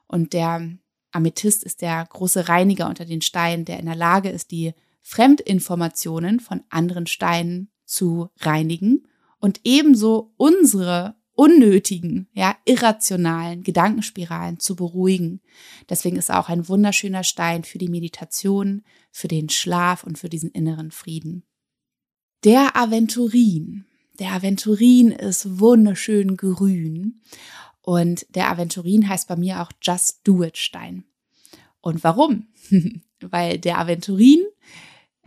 Und 0.07 0.33
der 0.33 0.69
Amethyst 1.11 1.63
ist 1.63 1.81
der 1.81 2.05
große 2.09 2.49
Reiniger 2.49 2.89
unter 2.89 3.05
den 3.05 3.21
Steinen, 3.21 3.65
der 3.65 3.79
in 3.79 3.85
der 3.85 3.95
Lage 3.95 4.29
ist, 4.29 4.51
die 4.51 4.73
Fremdinformationen 5.01 6.39
von 6.39 6.63
anderen 6.69 7.05
Steinen 7.05 7.69
zu 7.85 8.29
reinigen 8.39 9.07
und 9.39 9.59
ebenso 9.63 10.33
unsere 10.37 11.15
unnötigen, 11.41 12.27
ja, 12.33 12.55
irrationalen 12.65 13.63
Gedankenspiralen 13.63 14.59
zu 14.59 14.75
beruhigen. 14.75 15.41
Deswegen 15.89 16.17
ist 16.17 16.29
auch 16.29 16.49
ein 16.49 16.67
wunderschöner 16.67 17.23
Stein 17.23 17.63
für 17.63 17.79
die 17.79 17.89
Meditation, 17.89 18.83
für 19.11 19.27
den 19.27 19.49
Schlaf 19.49 20.03
und 20.03 20.19
für 20.19 20.29
diesen 20.29 20.51
inneren 20.51 20.91
Frieden. 20.91 21.41
Der 22.43 22.77
Aventurin. 22.77 23.85
Der 24.19 24.33
Aventurin 24.33 25.11
ist 25.11 25.59
wunderschön 25.59 26.37
grün 26.37 27.21
und 27.81 28.27
der 28.35 28.51
Aventurin 28.51 29.09
heißt 29.09 29.27
bei 29.27 29.35
mir 29.35 29.63
auch 29.63 29.71
Just 29.81 30.19
Do 30.23 30.43
It 30.43 30.59
Stein. 30.59 31.05
Und 31.79 32.03
warum? 32.03 32.49
Weil 33.19 33.57
der 33.57 33.79
Aventurin 33.79 34.45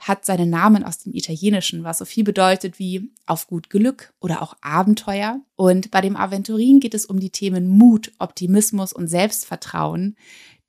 hat 0.05 0.27
seinen 0.27 0.51
Namen 0.51 0.85
aus 0.85 0.99
dem 0.99 1.15
Italienischen, 1.15 1.83
was 1.83 1.99
so 1.99 2.05
viel 2.05 2.25
bedeutet 2.25 2.79
wie 2.79 3.11
auf 3.25 3.47
gut 3.47 3.71
Glück 3.71 4.13
oder 4.21 4.43
auch 4.43 4.55
Abenteuer. 4.61 5.41
Und 5.57 5.91
bei 5.91 6.03
dem 6.03 6.15
Aventurin 6.15 6.79
geht 6.79 6.93
es 6.93 7.07
um 7.07 7.21
die 7.21 7.31
Themen 7.31 7.67
Mut, 7.67 8.13
Optimismus 8.19 8.93
und 8.93 9.09
Selbstvertrauen. 9.09 10.17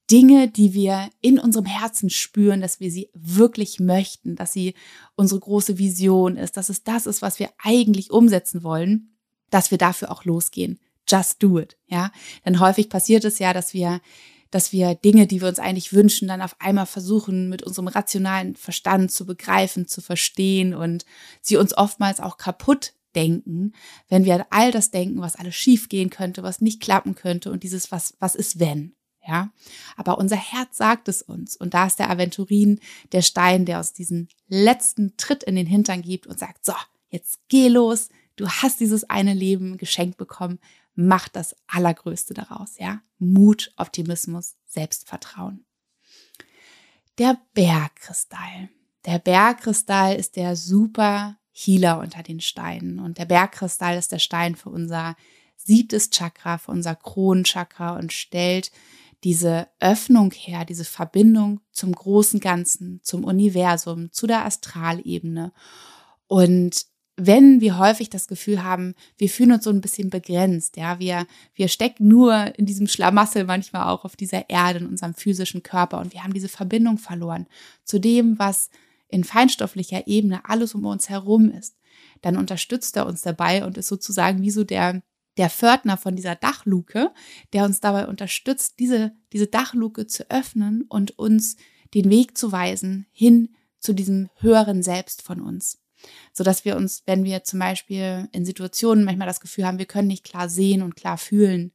Dinge, 0.09 0.47
die 0.47 0.73
wir 0.73 1.09
in 1.19 1.37
unserem 1.37 1.65
Herzen 1.65 2.09
spüren, 2.09 2.61
dass 2.61 2.79
wir 2.79 2.91
sie 2.91 3.09
wirklich 3.13 3.79
möchten, 3.81 4.37
dass 4.37 4.53
sie 4.53 4.73
unsere 5.15 5.41
große 5.41 5.77
Vision 5.77 6.37
ist, 6.37 6.55
dass 6.55 6.69
es 6.69 6.83
das 6.83 7.05
ist, 7.05 7.21
was 7.21 7.37
wir 7.37 7.49
eigentlich 7.57 8.11
umsetzen 8.11 8.63
wollen, 8.63 9.17
dass 9.49 9.69
wir 9.69 9.77
dafür 9.77 10.11
auch 10.11 10.23
losgehen. 10.23 10.79
Just 11.09 11.43
do 11.43 11.59
it, 11.59 11.77
ja. 11.87 12.11
Denn 12.45 12.61
häufig 12.61 12.89
passiert 12.89 13.25
es 13.25 13.39
ja, 13.39 13.51
dass 13.51 13.73
wir 13.73 13.99
dass 14.55 14.71
wir 14.71 14.95
Dinge, 14.95 15.27
die 15.27 15.41
wir 15.41 15.49
uns 15.49 15.59
eigentlich 15.59 15.91
wünschen, 15.91 16.29
dann 16.29 16.41
auf 16.41 16.55
einmal 16.59 16.85
versuchen, 16.85 17.49
mit 17.49 17.61
unserem 17.63 17.89
rationalen 17.89 18.55
Verstand 18.55 19.11
zu 19.11 19.25
begreifen, 19.25 19.85
zu 19.85 19.99
verstehen 19.99 20.73
und 20.73 21.03
sie 21.41 21.57
uns 21.57 21.77
oftmals 21.77 22.21
auch 22.21 22.37
kaputt 22.37 22.93
denken, 23.15 23.73
wenn 24.07 24.23
wir 24.23 24.35
an 24.35 24.45
all 24.51 24.71
das 24.71 24.91
denken, 24.91 25.19
was 25.19 25.35
alles 25.35 25.55
schief 25.55 25.89
gehen 25.89 26.09
könnte, 26.09 26.41
was 26.41 26.61
nicht 26.61 26.81
klappen 26.81 27.15
könnte 27.15 27.51
und 27.51 27.63
dieses, 27.63 27.91
was, 27.91 28.15
was 28.19 28.33
ist 28.33 28.57
wenn? 28.57 28.95
Ja, 29.27 29.51
aber 29.97 30.19
unser 30.19 30.37
Herz 30.37 30.77
sagt 30.77 31.09
es 31.09 31.21
uns. 31.21 31.57
Und 31.57 31.73
da 31.73 31.87
ist 31.87 31.99
der 31.99 32.09
Aventurin 32.09 32.79
der 33.11 33.23
Stein, 33.23 33.65
der 33.65 33.81
aus 33.81 33.91
diesem 33.91 34.29
letzten 34.47 35.17
Tritt 35.17 35.43
in 35.43 35.55
den 35.55 35.67
Hintern 35.67 36.01
gibt 36.01 36.27
und 36.27 36.39
sagt, 36.39 36.63
so, 36.63 36.73
jetzt 37.09 37.39
geh 37.49 37.67
los. 37.67 38.07
Du 38.37 38.47
hast 38.47 38.79
dieses 38.79 39.09
eine 39.09 39.33
Leben 39.33 39.77
geschenkt 39.77 40.15
bekommen 40.17 40.59
mach 40.95 41.29
das 41.29 41.55
Allergrößte 41.67 42.33
daraus, 42.33 42.77
ja. 42.77 43.01
Mut, 43.17 43.71
Optimismus, 43.77 44.55
Selbstvertrauen. 44.65 45.65
Der 47.17 47.37
Bergkristall. 47.53 48.69
Der 49.05 49.19
Bergkristall 49.19 50.15
ist 50.15 50.35
der 50.35 50.55
super 50.55 51.37
Healer 51.51 51.99
unter 51.99 52.23
den 52.23 52.41
Steinen 52.41 52.99
und 52.99 53.17
der 53.17 53.25
Bergkristall 53.25 53.97
ist 53.97 54.11
der 54.11 54.19
Stein 54.19 54.55
für 54.55 54.69
unser 54.69 55.15
siebtes 55.55 56.09
Chakra, 56.09 56.57
für 56.57 56.71
unser 56.71 56.95
Kronenchakra 56.95 57.97
und 57.97 58.11
stellt 58.11 58.71
diese 59.23 59.67
Öffnung 59.79 60.31
her, 60.31 60.65
diese 60.65 60.85
Verbindung 60.85 61.61
zum 61.71 61.93
großen 61.93 62.39
Ganzen, 62.39 62.99
zum 63.03 63.23
Universum, 63.23 64.11
zu 64.11 64.27
der 64.27 64.45
Astralebene. 64.45 65.53
Und 66.27 66.85
wenn 67.17 67.61
wir 67.61 67.77
häufig 67.77 68.09
das 68.09 68.27
Gefühl 68.27 68.63
haben, 68.63 68.93
wir 69.17 69.29
fühlen 69.29 69.53
uns 69.53 69.63
so 69.63 69.69
ein 69.69 69.81
bisschen 69.81 70.09
begrenzt, 70.09 70.75
ja, 70.75 70.99
wir, 70.99 71.25
wir 71.53 71.69
stecken 71.69 72.07
nur 72.07 72.57
in 72.57 72.65
diesem 72.65 72.87
Schlamassel 72.87 73.45
manchmal 73.45 73.87
auch 73.87 74.03
auf 74.03 74.15
dieser 74.15 74.49
Erde, 74.49 74.79
in 74.79 74.87
unserem 74.87 75.13
physischen 75.13 75.63
Körper 75.63 75.99
und 75.99 76.13
wir 76.13 76.23
haben 76.23 76.33
diese 76.33 76.49
Verbindung 76.49 76.97
verloren 76.97 77.47
zu 77.85 77.99
dem, 77.99 78.37
was 78.37 78.69
in 79.07 79.23
feinstofflicher 79.23 80.07
Ebene 80.07 80.41
alles 80.49 80.75
um 80.75 80.85
uns 80.85 81.09
herum 81.09 81.49
ist, 81.49 81.77
dann 82.21 82.37
unterstützt 82.37 82.97
er 82.97 83.05
uns 83.05 83.21
dabei 83.21 83.63
und 83.63 83.77
ist 83.77 83.87
sozusagen 83.87 84.41
wie 84.41 84.51
so 84.51 84.65
der, 84.65 85.01
der 85.37 85.49
Pförtner 85.49 85.95
von 85.95 86.17
dieser 86.17 86.35
Dachluke, 86.35 87.13
der 87.53 87.63
uns 87.63 87.79
dabei 87.79 88.07
unterstützt, 88.07 88.79
diese, 88.79 89.13
diese 89.31 89.47
Dachluke 89.47 90.07
zu 90.07 90.29
öffnen 90.29 90.83
und 90.89 91.17
uns 91.17 91.55
den 91.93 92.09
Weg 92.09 92.37
zu 92.37 92.51
weisen 92.51 93.05
hin 93.11 93.55
zu 93.79 93.93
diesem 93.93 94.29
höheren 94.39 94.83
Selbst 94.83 95.21
von 95.21 95.39
uns 95.39 95.84
so 96.33 96.43
dass 96.43 96.65
wir 96.65 96.75
uns, 96.75 97.03
wenn 97.05 97.23
wir 97.23 97.43
zum 97.43 97.59
Beispiel 97.59 98.27
in 98.31 98.45
Situationen 98.45 99.03
manchmal 99.03 99.27
das 99.27 99.39
Gefühl 99.39 99.65
haben, 99.65 99.79
wir 99.79 99.85
können 99.85 100.07
nicht 100.07 100.23
klar 100.23 100.49
sehen 100.49 100.81
und 100.81 100.95
klar 100.95 101.17
fühlen 101.17 101.71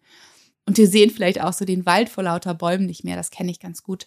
und 0.66 0.78
wir 0.78 0.86
sehen 0.86 1.10
vielleicht 1.10 1.40
auch 1.40 1.52
so 1.52 1.64
den 1.64 1.86
Wald 1.86 2.08
vor 2.08 2.24
lauter 2.24 2.54
Bäumen 2.54 2.86
nicht 2.86 3.04
mehr, 3.04 3.16
das 3.16 3.30
kenne 3.30 3.50
ich 3.50 3.60
ganz 3.60 3.82
gut, 3.82 4.06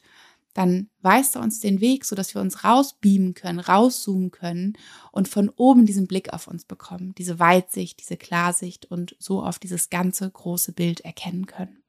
dann 0.53 0.89
weist 1.01 1.35
er 1.35 1.41
uns 1.41 1.59
den 1.59 1.81
Weg, 1.81 2.05
so 2.05 2.15
dass 2.15 2.35
wir 2.35 2.41
uns 2.41 2.63
rausbeamen 2.63 3.33
können, 3.33 3.59
rauszoomen 3.59 4.31
können 4.31 4.73
und 5.11 5.27
von 5.27 5.49
oben 5.49 5.85
diesen 5.85 6.07
Blick 6.07 6.31
auf 6.31 6.47
uns 6.47 6.63
bekommen, 6.65 7.15
diese 7.17 7.39
Weitsicht, 7.39 7.99
diese 7.99 8.17
Klarsicht 8.17 8.85
und 8.85 9.15
so 9.19 9.41
auf 9.41 9.57
dieses 9.57 9.89
ganze 9.89 10.29
große 10.29 10.73
Bild 10.73 11.01
erkennen 11.01 11.47
können. 11.47 11.83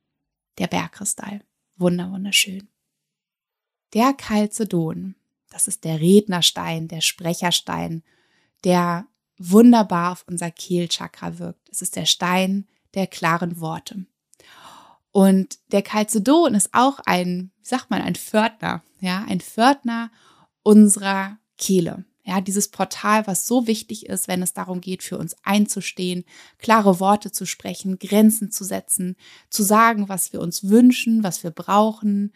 Der 0.59 0.67
Bergkristall. 0.67 1.43
Wunder, 1.77 2.11
wunderschön. 2.11 2.69
Der 3.93 4.15
Chalcedon. 4.17 5.15
Das 5.51 5.69
ist 5.69 5.85
der 5.85 6.01
Rednerstein, 6.01 6.89
der 6.89 7.01
Sprecherstein 7.01 8.03
der 8.65 9.07
wunderbar 9.39 10.13
auf 10.13 10.25
unser 10.29 10.51
Kehlchakra 10.51 11.39
wirkt. 11.39 11.69
Es 11.71 11.83
ist 11.83 11.97
der 11.97 12.07
Stein 12.07 12.67
der 12.95 13.07
klaren 13.07 13.61
Worte. 13.61 14.07
Und 15.11 15.59
der 15.71 15.83
Chalcedon 15.83 16.55
ist 16.55 16.71
auch 16.73 16.99
ein, 17.07 17.53
wie 17.61 17.69
sagt 17.69 17.91
man, 17.91 18.03
ein 18.03 18.17
Pförtner, 18.17 18.83
ja, 19.01 19.25
ein 19.29 19.41
Pförtner 19.41 20.11
unserer 20.63 21.39
Kehle. 21.57 22.05
Ja, 22.27 22.41
dieses 22.41 22.69
Portal, 22.69 23.27
was 23.27 23.47
so 23.47 23.67
wichtig 23.67 24.07
ist, 24.07 24.29
wenn 24.29 24.43
es 24.43 24.55
darum 24.55 24.81
geht, 24.81 25.03
für 25.03 25.19
uns 25.19 25.37
einzustehen, 25.43 26.25
klare 26.59 26.99
Worte 26.99 27.31
zu 27.31 27.45
sprechen, 27.45 27.99
Grenzen 27.99 28.51
zu 28.51 28.65
setzen, 28.65 29.17
zu 29.51 29.63
sagen, 29.63 30.09
was 30.09 30.33
wir 30.33 30.41
uns 30.41 30.69
wünschen, 30.69 31.23
was 31.23 31.45
wir 31.45 31.51
brauchen, 31.51 32.33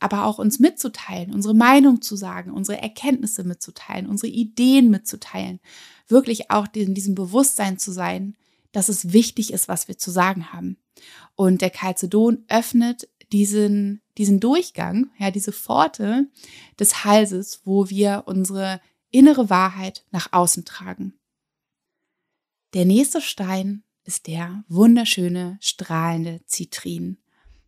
aber 0.00 0.24
auch 0.24 0.38
uns 0.38 0.58
mitzuteilen, 0.58 1.34
unsere 1.34 1.54
Meinung 1.54 2.00
zu 2.02 2.16
sagen, 2.16 2.52
unsere 2.52 2.80
Erkenntnisse 2.80 3.44
mitzuteilen, 3.44 4.06
unsere 4.06 4.32
Ideen 4.32 4.90
mitzuteilen, 4.90 5.60
wirklich 6.08 6.50
auch 6.50 6.66
in 6.74 6.94
diesem 6.94 7.14
Bewusstsein 7.14 7.78
zu 7.78 7.92
sein, 7.92 8.36
dass 8.72 8.88
es 8.88 9.12
wichtig 9.12 9.52
ist, 9.52 9.68
was 9.68 9.88
wir 9.88 9.98
zu 9.98 10.10
sagen 10.10 10.52
haben. 10.52 10.78
Und 11.34 11.60
der 11.60 11.70
Calcedon 11.70 12.44
öffnet 12.48 13.08
diesen, 13.32 14.02
diesen 14.18 14.40
Durchgang, 14.40 15.10
ja, 15.18 15.30
diese 15.30 15.52
Pforte 15.52 16.30
des 16.78 17.04
Halses, 17.04 17.62
wo 17.64 17.88
wir 17.88 18.24
unsere 18.26 18.80
innere 19.10 19.50
Wahrheit 19.50 20.04
nach 20.10 20.32
außen 20.32 20.64
tragen. 20.64 21.14
Der 22.74 22.84
nächste 22.84 23.20
Stein 23.20 23.84
ist 24.04 24.26
der 24.26 24.64
wunderschöne, 24.68 25.58
strahlende 25.60 26.40
Zitrin. 26.46 27.18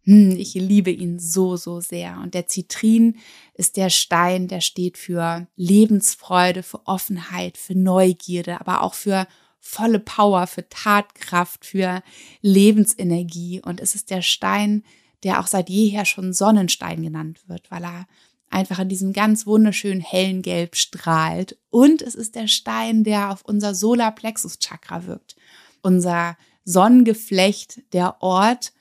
Hm, 0.04 0.32
ich 0.32 0.54
liebe 0.54 0.90
ihn 0.90 1.18
so, 1.18 1.56
so 1.56 1.80
sehr. 1.80 2.18
Und 2.22 2.34
der 2.34 2.46
Zitrin 2.46 3.16
ist 3.54 3.76
der 3.76 3.90
Stein, 3.90 4.48
der 4.48 4.60
steht 4.60 4.98
für 4.98 5.46
Lebensfreude, 5.56 6.62
für 6.62 6.86
Offenheit, 6.86 7.56
für 7.56 7.74
Neugierde, 7.74 8.60
aber 8.60 8.82
auch 8.82 8.94
für 8.94 9.26
volle 9.60 9.98
Power, 9.98 10.46
für 10.46 10.68
Tatkraft, 10.68 11.64
für 11.64 12.02
Lebensenergie. 12.42 13.62
Und 13.64 13.80
es 13.80 13.94
ist 13.94 14.10
der 14.10 14.20
Stein, 14.20 14.84
der 15.22 15.40
auch 15.40 15.46
seit 15.46 15.70
jeher 15.70 16.04
schon 16.04 16.34
Sonnenstein 16.34 17.02
genannt 17.02 17.40
wird, 17.46 17.70
weil 17.70 17.84
er 17.84 18.06
einfach 18.50 18.78
in 18.78 18.90
diesem 18.90 19.14
ganz 19.14 19.46
wunderschönen 19.46 20.02
hellen 20.02 20.42
Gelb 20.42 20.76
strahlt. 20.76 21.58
Und 21.70 22.02
es 22.02 22.14
ist 22.14 22.34
der 22.34 22.46
Stein, 22.46 23.04
der 23.04 23.32
auf 23.32 23.42
unser 23.42 23.74
Solarplexus 23.74 24.58
Chakra 24.58 25.06
wirkt. 25.06 25.34
Unser 25.80 26.36
Sonnengeflecht, 26.64 27.80
der 27.94 28.22
Ort, 28.22 28.73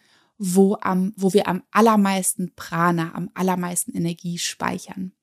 wo, 0.45 0.75
am, 0.81 1.13
wo 1.15 1.31
wir 1.31 1.47
am 1.47 1.63
allermeisten 1.71 2.53
Prana, 2.53 3.15
am 3.15 3.29
allermeisten 3.33 3.95
Energie 3.95 4.37
speichern. 4.37 5.13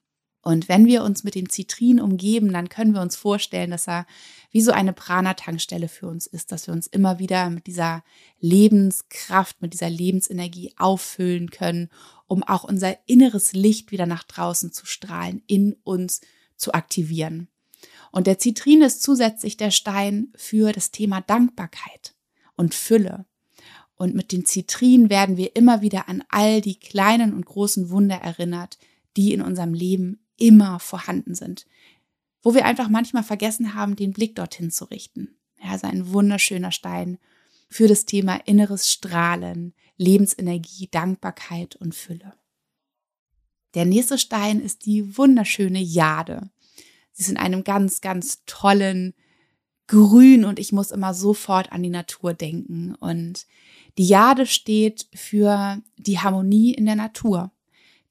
Und 0.41 0.71
wenn 0.71 0.87
wir 0.87 1.05
uns 1.05 1.25
mit 1.25 1.35
dem 1.35 1.51
Zitrin 1.51 2.01
umgeben, 2.01 2.51
dann 2.55 2.71
können 2.71 2.95
wir 2.95 3.03
uns 3.03 3.17
vorstellen, 3.17 3.71
dass 3.71 3.87
er 3.87 4.07
wie 4.51 4.63
so 4.63 4.73
eine 4.73 4.95
Prana-Tankstelle 4.95 5.89
für 5.89 6.09
uns 6.09 6.27
ist, 6.27 6.53
dass 6.53 6.67
wir 6.67 6.73
uns 6.73 6.87
immer 6.87 7.19
wieder 7.19 7.51
mit 7.51 7.67
dieser 7.67 8.03
Lebenskraft, 8.39 9.61
mit 9.61 9.75
dieser 9.75 9.91
Lebensenergie 9.91 10.73
auffüllen 10.79 11.51
können, 11.51 11.91
um 12.27 12.43
auch 12.43 12.65
unser 12.65 12.97
inneres 13.07 13.53
Licht 13.53 13.93
wieder 13.93 14.07
nach 14.07 14.25
draußen 14.25 14.73
zu 14.73 14.87
strahlen, 14.87 15.43
in 15.47 15.75
uns 15.85 16.23
zu 16.57 16.73
aktivieren. 16.73 17.49
Und 18.11 18.27
der 18.27 18.39
Zitrin 18.39 18.81
ist 18.81 19.03
zusätzlich 19.03 19.59
der 19.59 19.71
Stein 19.71 20.33
für 20.35 20.73
das 20.73 20.91
Thema 20.91 21.21
Dankbarkeit 21.21 22.15
und 22.57 22.75
Fülle. 22.75 23.27
Und 24.01 24.15
mit 24.15 24.33
den 24.33 24.47
Zitrinen 24.47 25.11
werden 25.11 25.37
wir 25.37 25.55
immer 25.57 25.83
wieder 25.83 26.09
an 26.09 26.25
all 26.31 26.63
die 26.63 26.81
kleinen 26.81 27.35
und 27.35 27.45
großen 27.45 27.91
Wunder 27.91 28.17
erinnert, 28.17 28.79
die 29.19 29.35
in 29.35 29.43
unserem 29.43 29.75
Leben 29.75 30.25
immer 30.39 30.81
vorhanden 30.81 31.35
sind. 31.35 31.67
Wo 32.43 32.55
wir 32.55 32.65
einfach 32.65 32.89
manchmal 32.89 33.25
vergessen 33.25 33.75
haben, 33.75 33.97
den 33.97 34.15
Blick 34.15 34.37
dorthin 34.37 34.71
zu 34.71 34.87
richten. 34.87 35.37
Ja, 35.63 35.73
also 35.73 35.87
ein 35.87 36.15
wunderschöner 36.15 36.73
Stein 36.73 37.19
für 37.69 37.89
das 37.89 38.07
Thema 38.07 38.37
inneres 38.47 38.91
Strahlen, 38.91 39.75
Lebensenergie, 39.99 40.89
Dankbarkeit 40.91 41.77
und 41.77 41.95
Fülle. 41.95 42.33
Der 43.75 43.85
nächste 43.85 44.17
Stein 44.17 44.63
ist 44.63 44.87
die 44.87 45.19
wunderschöne 45.19 45.83
Jade. 45.83 46.49
Sie 47.13 47.25
ist 47.25 47.29
in 47.29 47.37
einem 47.37 47.65
ganz, 47.65 48.01
ganz 48.01 48.47
tollen 48.47 49.13
grün 49.91 50.45
und 50.47 50.59
ich 50.59 50.73
muss 50.73 50.91
immer 50.91 51.13
sofort 51.13 51.71
an 51.73 51.83
die 51.83 51.91
Natur 51.91 52.33
denken. 52.33 52.95
Und 52.95 53.47
die 53.99 54.07
Jade 54.07 54.47
steht 54.47 55.07
für 55.15 55.83
die 55.97 56.19
Harmonie 56.19 56.75
in 56.75 56.87
der 56.87 56.97
Natur, 56.97 57.53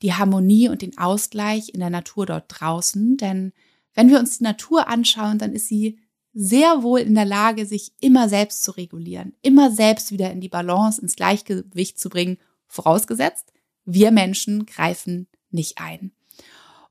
die 0.02 0.14
Harmonie 0.14 0.70
und 0.70 0.82
den 0.82 0.98
Ausgleich 0.98 1.70
in 1.74 1.80
der 1.80 1.90
Natur 1.90 2.26
dort 2.26 2.46
draußen. 2.48 3.18
Denn 3.18 3.54
wenn 3.94 4.10
wir 4.10 4.20
uns 4.20 4.38
die 4.38 4.44
Natur 4.44 4.88
anschauen, 4.88 5.40
dann 5.40 5.54
ist 5.54 5.68
sie 5.68 6.00
sehr 6.34 6.84
wohl 6.84 7.00
in 7.00 7.16
der 7.16 7.26
Lage, 7.26 7.66
sich 7.66 7.92
immer 8.00 8.30
selbst 8.30 8.64
zu 8.64 8.72
regulieren, 8.72 9.34
immer 9.42 9.72
selbst 9.72 10.12
wieder 10.12 10.32
in 10.32 10.42
die 10.42 10.50
Balance, 10.50 11.02
ins 11.02 11.16
Gleichgewicht 11.16 12.00
zu 12.00 12.10
bringen, 12.10 12.38
vorausgesetzt, 12.68 13.52
wir 13.86 14.12
Menschen 14.12 14.66
greifen 14.66 15.28
nicht 15.50 15.80
ein. 15.80 16.12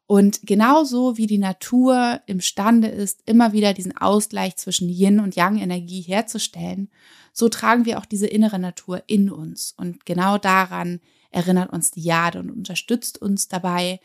Und 0.08 0.40
genauso 0.44 1.18
wie 1.18 1.26
die 1.26 1.36
Natur 1.36 2.22
imstande 2.24 2.88
ist, 2.88 3.20
immer 3.26 3.52
wieder 3.52 3.74
diesen 3.74 3.94
Ausgleich 3.94 4.56
zwischen 4.56 4.88
Yin 4.88 5.20
und 5.20 5.36
Yang 5.36 5.58
Energie 5.58 6.00
herzustellen, 6.00 6.88
so 7.34 7.50
tragen 7.50 7.84
wir 7.84 7.98
auch 7.98 8.06
diese 8.06 8.26
innere 8.26 8.58
Natur 8.58 9.02
in 9.06 9.30
uns. 9.30 9.74
Und 9.76 10.06
genau 10.06 10.38
daran 10.38 11.00
erinnert 11.30 11.70
uns 11.74 11.90
die 11.90 12.00
Jade 12.00 12.40
und 12.40 12.50
unterstützt 12.50 13.20
uns 13.20 13.48
dabei, 13.48 14.00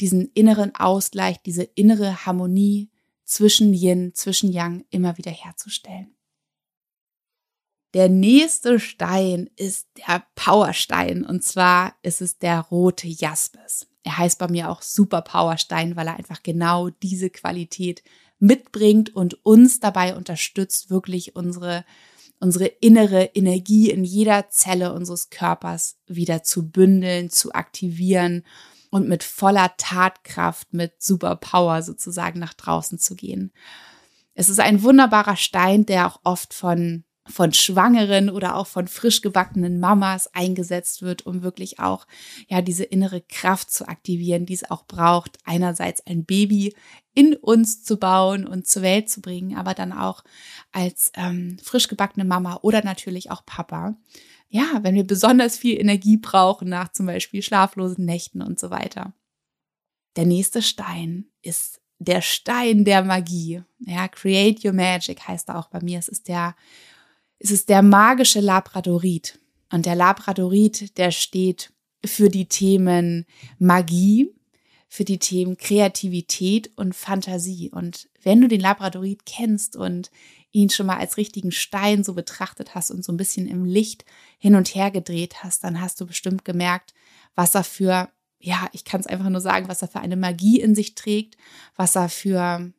diesen 0.00 0.30
inneren 0.32 0.76
Ausgleich, 0.76 1.42
diese 1.42 1.64
innere 1.64 2.24
Harmonie 2.24 2.88
zwischen 3.24 3.74
Yin, 3.74 4.14
zwischen 4.14 4.52
Yang 4.52 4.84
immer 4.90 5.18
wieder 5.18 5.32
herzustellen. 5.32 6.14
Der 7.94 8.08
nächste 8.08 8.78
Stein 8.78 9.50
ist 9.56 9.88
der 9.96 10.24
Powerstein 10.36 11.24
und 11.24 11.42
zwar 11.42 11.96
ist 12.02 12.20
es 12.20 12.38
der 12.38 12.60
rote 12.60 13.08
Jaspis. 13.08 13.87
Er 14.04 14.18
heißt 14.18 14.38
bei 14.38 14.48
mir 14.48 14.70
auch 14.70 14.82
Super 14.82 15.22
Powerstein, 15.22 15.96
weil 15.96 16.06
er 16.06 16.16
einfach 16.16 16.42
genau 16.42 16.90
diese 16.90 17.30
Qualität 17.30 18.02
mitbringt 18.38 19.14
und 19.14 19.44
uns 19.44 19.80
dabei 19.80 20.16
unterstützt, 20.16 20.90
wirklich 20.90 21.34
unsere, 21.36 21.84
unsere 22.40 22.66
innere 22.66 23.24
Energie 23.34 23.90
in 23.90 24.04
jeder 24.04 24.48
Zelle 24.50 24.92
unseres 24.92 25.30
Körpers 25.30 25.98
wieder 26.06 26.42
zu 26.42 26.70
bündeln, 26.70 27.30
zu 27.30 27.52
aktivieren 27.52 28.44
und 28.90 29.08
mit 29.08 29.24
voller 29.24 29.72
Tatkraft, 29.76 30.72
mit 30.72 31.02
Super 31.02 31.36
Power 31.36 31.82
sozusagen 31.82 32.38
nach 32.38 32.54
draußen 32.54 32.98
zu 32.98 33.16
gehen. 33.16 33.52
Es 34.34 34.48
ist 34.48 34.60
ein 34.60 34.82
wunderbarer 34.82 35.36
Stein, 35.36 35.84
der 35.84 36.06
auch 36.06 36.20
oft 36.22 36.54
von 36.54 37.04
von 37.28 37.52
Schwangeren 37.52 38.30
oder 38.30 38.56
auch 38.56 38.66
von 38.66 38.88
frisch 38.88 39.20
gebackenen 39.20 39.80
Mamas 39.80 40.32
eingesetzt 40.34 41.02
wird, 41.02 41.26
um 41.26 41.42
wirklich 41.42 41.78
auch 41.78 42.06
ja 42.48 42.62
diese 42.62 42.84
innere 42.84 43.20
Kraft 43.20 43.70
zu 43.70 43.88
aktivieren, 43.88 44.46
die 44.46 44.54
es 44.54 44.70
auch 44.70 44.86
braucht, 44.86 45.38
einerseits 45.44 46.06
ein 46.06 46.24
Baby 46.24 46.74
in 47.14 47.34
uns 47.34 47.82
zu 47.82 47.98
bauen 47.98 48.46
und 48.46 48.66
zur 48.66 48.82
Welt 48.82 49.10
zu 49.10 49.20
bringen, 49.20 49.56
aber 49.56 49.74
dann 49.74 49.92
auch 49.92 50.22
als 50.72 51.10
ähm, 51.14 51.58
frisch 51.62 51.88
gebackene 51.88 52.24
Mama 52.24 52.58
oder 52.62 52.84
natürlich 52.84 53.30
auch 53.30 53.44
Papa. 53.44 53.96
Ja, 54.48 54.80
wenn 54.82 54.94
wir 54.94 55.06
besonders 55.06 55.58
viel 55.58 55.78
Energie 55.78 56.16
brauchen 56.16 56.68
nach 56.68 56.92
zum 56.92 57.06
Beispiel 57.06 57.42
schlaflosen 57.42 58.04
Nächten 58.04 58.40
und 58.40 58.58
so 58.58 58.70
weiter. 58.70 59.12
Der 60.16 60.26
nächste 60.26 60.62
Stein 60.62 61.26
ist 61.42 61.80
der 61.98 62.22
Stein 62.22 62.84
der 62.84 63.02
Magie. 63.02 63.62
Ja, 63.80 64.08
Create 64.08 64.64
Your 64.64 64.72
Magic 64.72 65.26
heißt 65.26 65.48
er 65.48 65.58
auch 65.58 65.68
bei 65.68 65.80
mir. 65.80 65.98
Es 65.98 66.08
ist 66.08 66.28
der 66.28 66.54
es 67.38 67.50
ist 67.50 67.68
der 67.68 67.82
magische 67.82 68.40
Labradorit. 68.40 69.38
Und 69.70 69.86
der 69.86 69.94
Labradorit, 69.94 70.96
der 70.98 71.10
steht 71.10 71.72
für 72.04 72.28
die 72.28 72.46
Themen 72.46 73.26
Magie, 73.58 74.32
für 74.88 75.04
die 75.04 75.18
Themen 75.18 75.56
Kreativität 75.56 76.70
und 76.76 76.94
Fantasie. 76.94 77.70
Und 77.70 78.08
wenn 78.22 78.40
du 78.40 78.48
den 78.48 78.60
Labradorit 78.60 79.26
kennst 79.26 79.76
und 79.76 80.10
ihn 80.50 80.70
schon 80.70 80.86
mal 80.86 80.96
als 80.96 81.18
richtigen 81.18 81.52
Stein 81.52 82.04
so 82.04 82.14
betrachtet 82.14 82.74
hast 82.74 82.90
und 82.90 83.04
so 83.04 83.12
ein 83.12 83.18
bisschen 83.18 83.46
im 83.46 83.64
Licht 83.64 84.04
hin 84.38 84.54
und 84.54 84.74
her 84.74 84.90
gedreht 84.90 85.44
hast, 85.44 85.62
dann 85.62 85.80
hast 85.80 86.00
du 86.00 86.06
bestimmt 86.06 86.44
gemerkt, 86.44 86.94
was 87.34 87.54
er 87.54 87.64
für, 87.64 88.08
ja, 88.38 88.68
ich 88.72 88.84
kann 88.84 89.00
es 89.00 89.06
einfach 89.06 89.28
nur 89.28 89.42
sagen, 89.42 89.68
was 89.68 89.82
er 89.82 89.88
für 89.88 90.00
eine 90.00 90.16
Magie 90.16 90.60
in 90.60 90.74
sich 90.74 90.94
trägt, 90.94 91.36
was 91.76 91.96
er 91.96 92.08
für, 92.08 92.72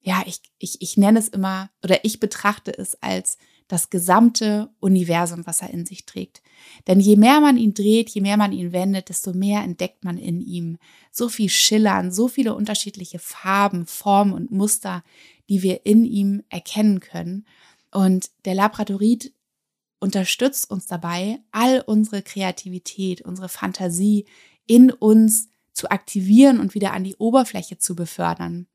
ja, 0.00 0.22
ich, 0.24 0.40
ich, 0.58 0.80
ich 0.80 0.96
nenne 0.96 1.18
es 1.18 1.28
immer 1.28 1.70
oder 1.84 2.04
ich 2.04 2.18
betrachte 2.20 2.76
es 2.76 3.00
als 3.02 3.36
das 3.72 3.88
gesamte 3.88 4.68
Universum, 4.80 5.46
was 5.46 5.62
er 5.62 5.70
in 5.70 5.86
sich 5.86 6.04
trägt. 6.04 6.42
Denn 6.86 7.00
je 7.00 7.16
mehr 7.16 7.40
man 7.40 7.56
ihn 7.56 7.72
dreht, 7.72 8.10
je 8.10 8.20
mehr 8.20 8.36
man 8.36 8.52
ihn 8.52 8.72
wendet, 8.72 9.08
desto 9.08 9.32
mehr 9.32 9.62
entdeckt 9.62 10.04
man 10.04 10.18
in 10.18 10.42
ihm 10.42 10.76
so 11.10 11.30
viel 11.30 11.48
Schillern, 11.48 12.12
so 12.12 12.28
viele 12.28 12.54
unterschiedliche 12.54 13.18
Farben, 13.18 13.86
Formen 13.86 14.34
und 14.34 14.50
Muster, 14.50 15.02
die 15.48 15.62
wir 15.62 15.86
in 15.86 16.04
ihm 16.04 16.42
erkennen 16.50 17.00
können. 17.00 17.46
Und 17.90 18.30
der 18.44 18.54
Labradorit 18.54 19.32
unterstützt 20.00 20.70
uns 20.70 20.86
dabei, 20.86 21.38
all 21.50 21.80
unsere 21.80 22.20
Kreativität, 22.20 23.22
unsere 23.22 23.48
Fantasie 23.48 24.26
in 24.66 24.90
uns 24.90 25.48
zu 25.72 25.90
aktivieren 25.90 26.60
und 26.60 26.74
wieder 26.74 26.92
an 26.92 27.04
die 27.04 27.16
Oberfläche 27.16 27.78
zu 27.78 27.96
befördern 27.96 28.66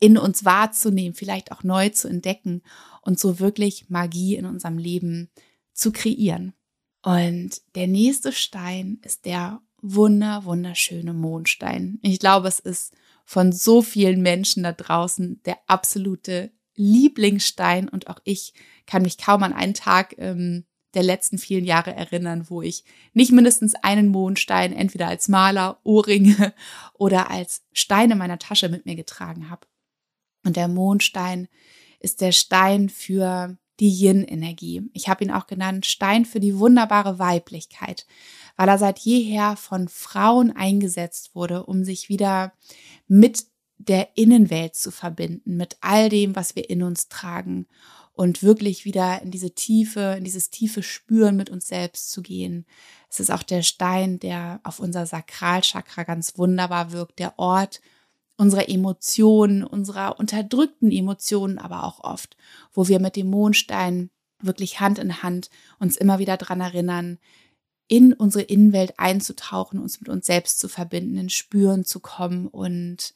in 0.00 0.18
uns 0.18 0.44
wahrzunehmen, 0.44 1.14
vielleicht 1.14 1.52
auch 1.52 1.62
neu 1.62 1.88
zu 1.90 2.08
entdecken 2.08 2.62
und 3.02 3.18
so 3.18 3.38
wirklich 3.38 3.88
Magie 3.88 4.36
in 4.36 4.46
unserem 4.46 4.78
Leben 4.78 5.30
zu 5.72 5.92
kreieren. 5.92 6.54
Und 7.02 7.60
der 7.74 7.86
nächste 7.86 8.32
Stein 8.32 8.98
ist 9.02 9.26
der 9.26 9.60
wunder, 9.82 10.44
wunderschöne 10.44 11.12
Mondstein. 11.12 11.98
Ich 12.02 12.18
glaube, 12.18 12.48
es 12.48 12.58
ist 12.58 12.94
von 13.24 13.52
so 13.52 13.82
vielen 13.82 14.22
Menschen 14.22 14.62
da 14.62 14.72
draußen 14.72 15.42
der 15.44 15.58
absolute 15.66 16.50
Lieblingsstein 16.76 17.88
und 17.88 18.08
auch 18.08 18.18
ich 18.24 18.54
kann 18.86 19.02
mich 19.02 19.18
kaum 19.18 19.42
an 19.42 19.52
einen 19.52 19.74
Tag 19.74 20.14
ähm, 20.18 20.64
der 20.94 21.02
letzten 21.02 21.38
vielen 21.38 21.64
Jahre 21.64 21.94
erinnern, 21.94 22.46
wo 22.48 22.62
ich 22.62 22.84
nicht 23.12 23.32
mindestens 23.32 23.74
einen 23.74 24.08
Mondstein 24.08 24.72
entweder 24.72 25.08
als 25.08 25.28
Maler, 25.28 25.80
Ohrringe 25.84 26.54
oder 26.94 27.30
als 27.30 27.62
Stein 27.72 28.10
in 28.10 28.18
meiner 28.18 28.38
Tasche 28.38 28.68
mit 28.68 28.86
mir 28.86 28.96
getragen 28.96 29.50
habe. 29.50 29.66
Und 30.44 30.56
der 30.56 30.68
Mondstein 30.68 31.48
ist 32.00 32.20
der 32.20 32.32
Stein 32.32 32.88
für 32.88 33.56
die 33.80 33.88
Yin-Energie. 33.88 34.82
Ich 34.92 35.08
habe 35.08 35.24
ihn 35.24 35.30
auch 35.30 35.46
genannt 35.46 35.86
Stein 35.86 36.24
für 36.24 36.40
die 36.40 36.58
wunderbare 36.58 37.18
Weiblichkeit, 37.18 38.06
weil 38.56 38.68
er 38.68 38.78
seit 38.78 39.00
jeher 39.00 39.56
von 39.56 39.88
Frauen 39.88 40.52
eingesetzt 40.52 41.34
wurde, 41.34 41.64
um 41.64 41.84
sich 41.84 42.08
wieder 42.08 42.52
mit 43.08 43.46
der 43.78 44.16
Innenwelt 44.16 44.76
zu 44.76 44.90
verbinden, 44.90 45.56
mit 45.56 45.76
all 45.80 46.08
dem, 46.08 46.36
was 46.36 46.54
wir 46.54 46.70
in 46.70 46.82
uns 46.82 47.08
tragen 47.08 47.66
und 48.12 48.42
wirklich 48.42 48.84
wieder 48.84 49.20
in 49.22 49.32
diese 49.32 49.54
Tiefe, 49.54 50.14
in 50.16 50.24
dieses 50.24 50.50
tiefe 50.50 50.82
Spüren 50.82 51.36
mit 51.36 51.50
uns 51.50 51.66
selbst 51.66 52.12
zu 52.12 52.22
gehen. 52.22 52.64
Es 53.10 53.18
ist 53.18 53.30
auch 53.30 53.42
der 53.42 53.62
Stein, 53.62 54.20
der 54.20 54.60
auf 54.62 54.78
unser 54.78 55.04
Sakralchakra 55.04 56.04
ganz 56.04 56.38
wunderbar 56.38 56.92
wirkt, 56.92 57.18
der 57.18 57.38
Ort, 57.38 57.80
unserer 58.36 58.68
Emotionen, 58.68 59.64
unserer 59.64 60.18
unterdrückten 60.18 60.90
Emotionen, 60.90 61.58
aber 61.58 61.84
auch 61.84 62.02
oft, 62.02 62.36
wo 62.72 62.88
wir 62.88 63.00
mit 63.00 63.16
dem 63.16 63.30
Mondstein 63.30 64.10
wirklich 64.40 64.80
Hand 64.80 64.98
in 64.98 65.22
Hand 65.22 65.50
uns 65.78 65.96
immer 65.96 66.18
wieder 66.18 66.36
dran 66.36 66.60
erinnern, 66.60 67.18
in 67.86 68.12
unsere 68.12 68.44
Innenwelt 68.44 68.98
einzutauchen, 68.98 69.78
uns 69.78 70.00
mit 70.00 70.08
uns 70.08 70.26
selbst 70.26 70.58
zu 70.58 70.68
verbinden, 70.68 71.16
in 71.16 71.30
Spüren 71.30 71.84
zu 71.84 72.00
kommen 72.00 72.48
und 72.48 73.14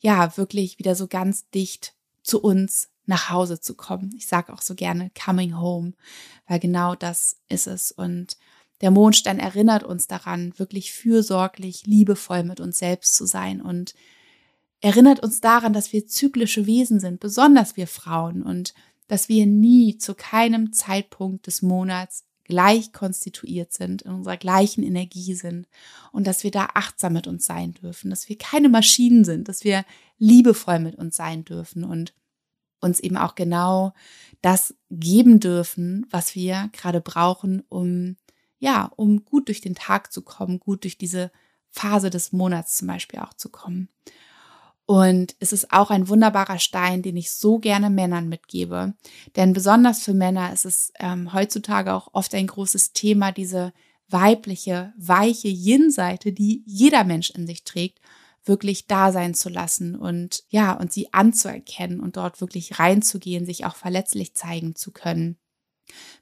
ja, 0.00 0.36
wirklich 0.36 0.78
wieder 0.78 0.94
so 0.94 1.06
ganz 1.06 1.48
dicht 1.50 1.94
zu 2.22 2.40
uns 2.40 2.88
nach 3.06 3.30
Hause 3.30 3.60
zu 3.60 3.74
kommen. 3.74 4.12
Ich 4.16 4.26
sage 4.26 4.52
auch 4.52 4.62
so 4.62 4.74
gerne 4.74 5.10
coming 5.18 5.58
home, 5.58 5.94
weil 6.46 6.60
genau 6.60 6.94
das 6.94 7.36
ist 7.48 7.66
es. 7.66 7.90
Und 7.92 8.36
der 8.80 8.90
Mondstein 8.90 9.38
erinnert 9.38 9.84
uns 9.84 10.06
daran, 10.06 10.58
wirklich 10.58 10.92
fürsorglich, 10.92 11.86
liebevoll 11.86 12.42
mit 12.42 12.60
uns 12.60 12.78
selbst 12.78 13.14
zu 13.14 13.26
sein 13.26 13.60
und 13.60 13.94
erinnert 14.82 15.20
uns 15.20 15.40
daran, 15.40 15.72
dass 15.72 15.92
wir 15.92 16.06
zyklische 16.06 16.66
Wesen 16.66 17.00
sind, 17.00 17.20
besonders 17.20 17.76
wir 17.76 17.86
Frauen, 17.86 18.42
und 18.42 18.74
dass 19.08 19.28
wir 19.28 19.46
nie 19.46 19.96
zu 19.96 20.14
keinem 20.14 20.72
Zeitpunkt 20.72 21.46
des 21.46 21.62
Monats 21.62 22.24
gleich 22.44 22.92
konstituiert 22.92 23.72
sind, 23.72 24.02
in 24.02 24.12
unserer 24.12 24.36
gleichen 24.36 24.82
Energie 24.82 25.34
sind 25.34 25.68
und 26.10 26.26
dass 26.26 26.44
wir 26.44 26.50
da 26.50 26.70
achtsam 26.74 27.12
mit 27.12 27.26
uns 27.26 27.46
sein 27.46 27.72
dürfen, 27.74 28.10
dass 28.10 28.28
wir 28.28 28.36
keine 28.36 28.68
Maschinen 28.68 29.24
sind, 29.24 29.48
dass 29.48 29.64
wir 29.64 29.84
liebevoll 30.18 30.80
mit 30.80 30.96
uns 30.96 31.16
sein 31.16 31.44
dürfen 31.44 31.84
und 31.84 32.14
uns 32.80 32.98
eben 32.98 33.16
auch 33.16 33.36
genau 33.36 33.94
das 34.40 34.74
geben 34.90 35.38
dürfen, 35.38 36.06
was 36.10 36.34
wir 36.34 36.68
gerade 36.72 37.00
brauchen, 37.00 37.62
um 37.68 38.16
ja, 38.58 38.92
um 38.96 39.24
gut 39.24 39.48
durch 39.48 39.60
den 39.60 39.74
Tag 39.74 40.12
zu 40.12 40.22
kommen, 40.22 40.60
gut 40.60 40.84
durch 40.84 40.98
diese 40.98 41.30
Phase 41.70 42.10
des 42.10 42.32
Monats 42.32 42.76
zum 42.76 42.88
Beispiel 42.88 43.20
auch 43.20 43.34
zu 43.34 43.48
kommen. 43.48 43.88
Und 44.84 45.36
es 45.38 45.52
ist 45.52 45.72
auch 45.72 45.90
ein 45.90 46.08
wunderbarer 46.08 46.58
Stein, 46.58 47.02
den 47.02 47.16
ich 47.16 47.30
so 47.30 47.58
gerne 47.58 47.88
Männern 47.88 48.28
mitgebe. 48.28 48.94
Denn 49.36 49.52
besonders 49.52 50.02
für 50.02 50.14
Männer 50.14 50.52
ist 50.52 50.64
es 50.64 50.92
ähm, 50.98 51.32
heutzutage 51.32 51.94
auch 51.94 52.08
oft 52.12 52.34
ein 52.34 52.48
großes 52.48 52.92
Thema, 52.92 53.32
diese 53.32 53.72
weibliche, 54.08 54.92
weiche 54.98 55.48
Yin-Seite, 55.48 56.32
die 56.32 56.62
jeder 56.66 57.04
Mensch 57.04 57.30
in 57.30 57.46
sich 57.46 57.64
trägt, 57.64 58.00
wirklich 58.44 58.86
da 58.86 59.12
sein 59.12 59.34
zu 59.34 59.48
lassen 59.48 59.94
und 59.94 60.42
ja, 60.48 60.72
und 60.72 60.92
sie 60.92 61.12
anzuerkennen 61.12 62.00
und 62.00 62.16
dort 62.16 62.40
wirklich 62.40 62.78
reinzugehen, 62.78 63.46
sich 63.46 63.64
auch 63.64 63.76
verletzlich 63.76 64.34
zeigen 64.34 64.74
zu 64.74 64.90
können. 64.90 65.38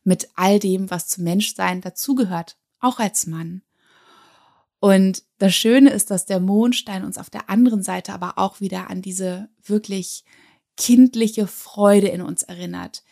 Mit 0.04 0.28
all 0.34 0.58
dem, 0.58 0.90
was 0.90 1.08
zum 1.08 1.24
Menschsein 1.24 1.80
dazugehört, 1.80 2.58
auch 2.78 2.98
als 2.98 3.26
Mann. 3.26 3.62
Und 4.80 5.22
das 5.38 5.54
Schöne 5.54 5.90
ist, 5.90 6.10
dass 6.10 6.26
der 6.26 6.40
Mondstein 6.40 7.04
uns 7.04 7.18
auf 7.18 7.30
der 7.30 7.50
anderen 7.50 7.82
Seite 7.82 8.12
aber 8.12 8.38
auch 8.38 8.60
wieder 8.60 8.90
an 8.90 9.02
diese 9.02 9.48
wirklich 9.62 10.24
kindliche 10.76 11.46
Freude 11.46 12.08
in 12.08 12.22
uns 12.22 12.42
erinnert. 12.42 13.02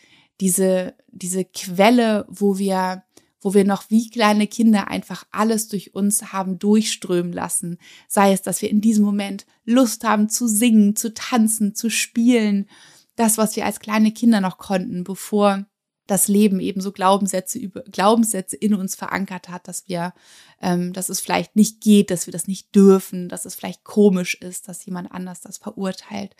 Diese, 0.41 0.95
diese 1.11 1.45
Quelle, 1.45 2.25
wo 2.27 2.57
wir 2.57 3.03
wo 3.41 3.53
wir 3.53 3.63
noch 3.63 3.89
wie 3.89 4.09
kleine 4.09 4.47
Kinder 4.47 4.89
einfach 4.89 5.25
alles 5.31 5.67
durch 5.67 5.95
uns 5.95 6.33
haben 6.33 6.59
durchströmen 6.59 7.31
lassen. 7.31 7.77
Sei 8.07 8.33
es, 8.33 8.41
dass 8.41 8.61
wir 8.61 8.69
in 8.69 8.81
diesem 8.81 9.05
Moment 9.05 9.45
Lust 9.65 10.03
haben 10.03 10.29
zu 10.29 10.47
singen, 10.47 10.95
zu 10.95 11.13
tanzen, 11.13 11.73
zu 11.73 11.89
spielen. 11.89 12.69
Das, 13.15 13.37
was 13.37 13.55
wir 13.55 13.65
als 13.65 13.79
kleine 13.79 14.11
Kinder 14.11 14.41
noch 14.41 14.57
konnten, 14.57 15.03
bevor 15.03 15.65
das 16.09 16.27
Leben 16.27 16.59
eben 16.59 16.81
so 16.81 16.91
Glaubenssätze 16.91 17.59
über 17.59 17.83
Glaubenssätze 17.83 18.55
in 18.55 18.73
uns 18.73 18.95
verankert 18.95 19.49
hat, 19.49 19.67
dass 19.67 19.87
wir, 19.87 20.13
ähm, 20.61 20.93
dass 20.93 21.09
es 21.09 21.19
vielleicht 21.19 21.55
nicht 21.55 21.81
geht, 21.81 22.11
dass 22.11 22.27
wir 22.27 22.31
das 22.31 22.47
nicht 22.47 22.73
dürfen, 22.75 23.29
dass 23.29 23.45
es 23.45 23.55
vielleicht 23.55 23.83
komisch 23.83 24.35
ist, 24.35 24.67
dass 24.67 24.85
jemand 24.85 25.11
anders 25.11 25.41
das 25.41 25.57
verurteilt, 25.57 26.35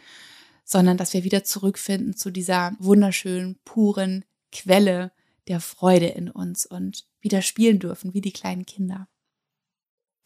sondern 0.63 0.97
dass 0.97 1.13
wir 1.13 1.23
wieder 1.23 1.43
zurückfinden 1.43 2.15
zu 2.15 2.31
dieser 2.31 2.73
wunderschönen, 2.79 3.59
puren 3.63 4.25
Quelle, 4.51 5.11
der 5.47 5.59
Freude 5.59 6.07
in 6.07 6.29
uns 6.29 6.65
und 6.65 7.05
wieder 7.21 7.41
spielen 7.41 7.79
dürfen, 7.79 8.13
wie 8.13 8.21
die 8.21 8.33
kleinen 8.33 8.65
Kinder. 8.65 9.07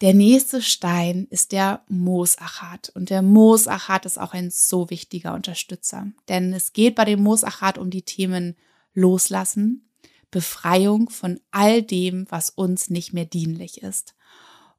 Der 0.00 0.12
nächste 0.12 0.60
Stein 0.60 1.26
ist 1.30 1.52
der 1.52 1.82
Moosachat. 1.88 2.90
Und 2.94 3.10
der 3.10 3.22
Moosachat 3.22 4.06
ist 4.06 4.18
auch 4.18 4.32
ein 4.34 4.50
so 4.50 4.90
wichtiger 4.90 5.34
Unterstützer. 5.34 6.08
Denn 6.28 6.52
es 6.52 6.72
geht 6.72 6.94
bei 6.94 7.04
dem 7.04 7.22
Moosachat 7.22 7.78
um 7.78 7.90
die 7.90 8.02
Themen 8.02 8.56
Loslassen, 8.94 9.90
Befreiung 10.30 11.10
von 11.10 11.40
all 11.50 11.82
dem, 11.82 12.26
was 12.30 12.50
uns 12.50 12.90
nicht 12.90 13.12
mehr 13.12 13.24
dienlich 13.24 13.82
ist. 13.82 14.14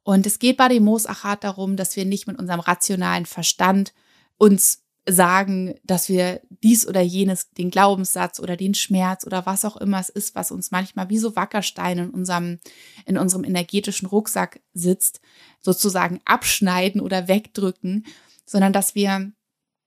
Und 0.02 0.26
es 0.26 0.38
geht 0.38 0.56
bei 0.56 0.68
dem 0.68 0.84
Moosachat 0.84 1.44
darum, 1.44 1.76
dass 1.76 1.96
wir 1.96 2.04
nicht 2.04 2.26
mit 2.26 2.38
unserem 2.38 2.60
rationalen 2.60 3.26
Verstand 3.26 3.94
uns 4.38 4.82
sagen, 5.08 5.74
dass 5.84 6.08
wir 6.08 6.40
dies 6.62 6.86
oder 6.86 7.00
jenes, 7.00 7.50
den 7.50 7.70
Glaubenssatz 7.70 8.40
oder 8.40 8.56
den 8.56 8.74
Schmerz 8.74 9.24
oder 9.24 9.46
was 9.46 9.64
auch 9.64 9.76
immer 9.76 10.00
es 10.00 10.08
ist, 10.08 10.34
was 10.34 10.50
uns 10.50 10.70
manchmal 10.70 11.08
wie 11.08 11.18
so 11.18 11.36
Wackersteine 11.36 12.04
in 12.04 12.10
unserem, 12.10 12.58
in 13.04 13.16
unserem 13.16 13.44
energetischen 13.44 14.08
Rucksack 14.08 14.60
sitzt, 14.74 15.20
sozusagen 15.60 16.20
abschneiden 16.24 17.00
oder 17.00 17.28
wegdrücken, 17.28 18.04
sondern 18.44 18.72
dass 18.72 18.94
wir 18.94 19.32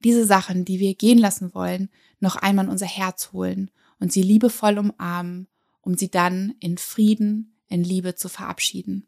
diese 0.04 0.26
Sachen, 0.26 0.64
die 0.64 0.80
wir 0.80 0.96
gehen 0.96 1.18
lassen 1.18 1.54
wollen, 1.54 1.90
noch 2.20 2.38
einmal 2.38 2.66
in 2.66 2.72
unser 2.72 2.88
Herz 2.88 3.32
holen 3.34 3.72
und 4.00 4.12
sie 4.12 4.24
liebevoll 4.24 4.78
umarmen, 4.78 5.48
um 5.82 5.98
sie 5.98 6.10
dann 6.10 6.56
in 6.60 6.78
Frieden, 6.78 7.56
in 7.68 7.84
Liebe 7.84 8.16
zu 8.16 8.30
verabschieden. 8.30 9.08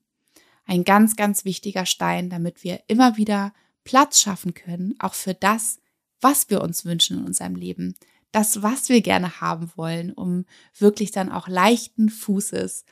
Ein 0.66 0.84
ganz, 0.84 1.16
ganz 1.16 1.46
wichtiger 1.46 1.86
Stein, 1.86 2.30
damit 2.30 2.64
wir 2.64 2.82
immer 2.88 3.18
wieder 3.18 3.54
Platz 3.84 4.22
schaffen 4.22 4.54
können, 4.54 4.96
auch 5.00 5.14
für 5.14 5.34
das, 5.34 5.80
was 6.20 6.50
wir 6.50 6.62
uns 6.62 6.86
wünschen 6.86 7.20
in 7.20 7.26
unserem 7.26 7.56
Leben, 7.56 7.96
das, 8.32 8.62
was 8.62 8.90
wir 8.90 9.02
gerne 9.02 9.42
haben 9.42 9.72
wollen, 9.76 10.14
um 10.14 10.46
wirklich 10.78 11.12
dann 11.12 11.32
auch 11.32 11.48
leichten 11.48 12.10
Fußes 12.10 12.86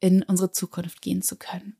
in 0.00 0.22
unsere 0.22 0.52
Zukunft 0.52 1.00
gehen 1.00 1.22
zu 1.22 1.36
können. 1.36 1.76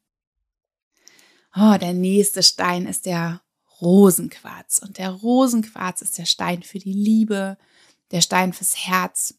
Oh, 1.55 1.77
der 1.79 1.93
nächste 1.93 2.43
Stein 2.43 2.87
ist 2.87 3.07
der 3.07 3.43
Rosenquarz. 3.81 4.81
Und 4.81 4.99
der 4.99 5.11
Rosenquarz 5.11 6.03
ist 6.03 6.19
der 6.19 6.27
Stein 6.27 6.63
für 6.63 6.79
die 6.79 6.93
Liebe, 6.93 7.57
der 8.11 8.21
Stein 8.21 8.53
fürs 8.53 8.77
Herz, 8.77 9.35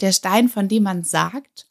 der 0.00 0.12
Stein, 0.12 0.48
von 0.48 0.68
dem 0.68 0.82
man 0.82 1.04
sagt, 1.04 1.68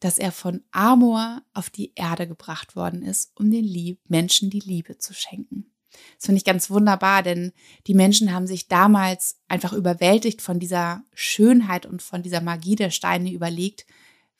dass 0.00 0.18
er 0.18 0.32
von 0.32 0.62
Amor 0.72 1.42
auf 1.54 1.70
die 1.70 1.92
Erde 1.94 2.26
gebracht 2.26 2.76
worden 2.76 3.02
ist, 3.02 3.32
um 3.34 3.50
den 3.50 3.64
Lieb 3.64 3.98
Menschen 4.08 4.50
die 4.50 4.60
Liebe 4.60 4.98
zu 4.98 5.14
schenken. 5.14 5.70
Das 6.16 6.26
finde 6.26 6.38
ich 6.38 6.44
ganz 6.44 6.70
wunderbar, 6.70 7.22
denn 7.22 7.52
die 7.86 7.94
Menschen 7.94 8.32
haben 8.32 8.46
sich 8.46 8.68
damals 8.68 9.38
einfach 9.48 9.72
überwältigt 9.72 10.42
von 10.42 10.58
dieser 10.58 11.02
Schönheit 11.14 11.86
und 11.86 12.02
von 12.02 12.22
dieser 12.22 12.40
Magie 12.40 12.76
der 12.76 12.90
Steine 12.90 13.32
überlegt, 13.32 13.86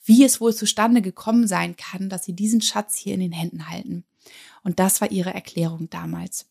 wie 0.05 0.25
es 0.25 0.40
wohl 0.40 0.55
zustande 0.55 1.03
gekommen 1.03 1.46
sein 1.46 1.77
kann, 1.77 2.09
dass 2.09 2.25
sie 2.25 2.35
diesen 2.35 2.61
Schatz 2.61 2.96
hier 2.96 3.14
in 3.14 3.20
den 3.20 3.33
Händen 3.33 3.68
halten. 3.68 4.05
Und 4.62 4.79
das 4.79 5.01
war 5.01 5.11
ihre 5.11 5.35
Erklärung 5.35 5.90
damals. 5.90 6.46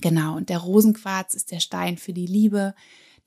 Genau, 0.00 0.36
und 0.36 0.48
der 0.48 0.58
Rosenquarz 0.58 1.34
ist 1.34 1.50
der 1.50 1.60
Stein 1.60 1.98
für 1.98 2.12
die 2.12 2.26
Liebe, 2.26 2.74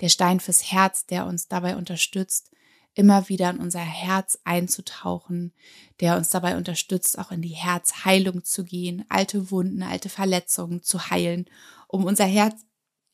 der 0.01 0.09
Stein 0.09 0.39
fürs 0.39 0.71
Herz, 0.71 1.05
der 1.05 1.25
uns 1.25 1.47
dabei 1.47 1.75
unterstützt, 1.75 2.51
immer 2.93 3.29
wieder 3.29 3.51
in 3.51 3.59
unser 3.59 3.79
Herz 3.79 4.39
einzutauchen, 4.43 5.53
der 5.99 6.17
uns 6.17 6.29
dabei 6.29 6.57
unterstützt, 6.57 7.19
auch 7.19 7.31
in 7.31 7.41
die 7.41 7.49
Herzheilung 7.49 8.43
zu 8.43 8.63
gehen, 8.63 9.05
alte 9.07 9.51
Wunden, 9.51 9.83
alte 9.83 10.09
Verletzungen 10.09 10.81
zu 10.81 11.09
heilen, 11.09 11.45
um 11.87 12.05
unser 12.05 12.25
Herz 12.25 12.59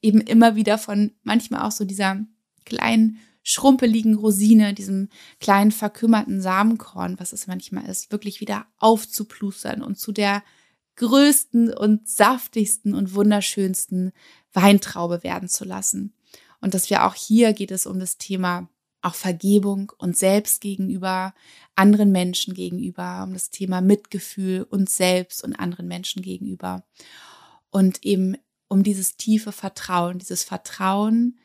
eben 0.01 0.21
immer 0.21 0.55
wieder 0.55 0.77
von 0.77 1.11
manchmal 1.23 1.61
auch 1.61 1.71
so 1.71 1.83
dieser 1.83 2.21
kleinen 2.65 3.19
schrumpeligen 3.43 4.15
Rosine, 4.15 4.73
diesem 4.73 5.09
kleinen 5.41 5.71
verkümmerten 5.71 6.41
Samenkorn, 6.41 7.19
was 7.19 7.33
es 7.33 7.47
manchmal 7.47 7.85
ist, 7.85 8.11
wirklich 8.11 8.39
wieder 8.39 8.65
aufzuplustern 8.77 9.83
und 9.83 9.99
zu 9.99 10.13
der 10.13 10.43
größten 10.95 11.73
und 11.73 12.07
saftigsten 12.07 12.93
und 12.93 13.13
wunderschönsten 13.15 14.13
Weintraube 14.53 15.23
werden 15.23 15.49
zu 15.49 15.65
lassen. 15.65 16.13
Und 16.63 16.73
dass 16.73 16.89
wir 16.89 17.06
auch 17.06 17.13
hier 17.13 17.52
geht 17.52 17.71
es 17.71 17.86
um 17.86 17.99
das 17.99 18.17
Thema 18.17 18.69
auch 19.02 19.15
Vergebung 19.15 19.91
und 19.97 20.15
selbst 20.15 20.62
gegenüber 20.62 21.34
anderen 21.76 22.13
Menschen 22.13 22.54
gegenüber, 22.54 23.23
um 23.28 23.34
das 23.34 23.49
Thema 23.49 23.82
Mitgefühl 23.82 24.63
uns 24.63 24.95
selbst 24.95 25.43
und 25.43 25.58
anderen 25.58 25.89
Menschen 25.89 26.21
gegenüber. 26.21 26.86
Und 27.69 28.06
eben 28.06 28.38
um 28.69 28.82
dieses 28.82 29.17
tiefe 29.17 29.52
Vertrauen, 29.52 30.19
dieses 30.19 30.45
Vertrauen, 30.45 31.38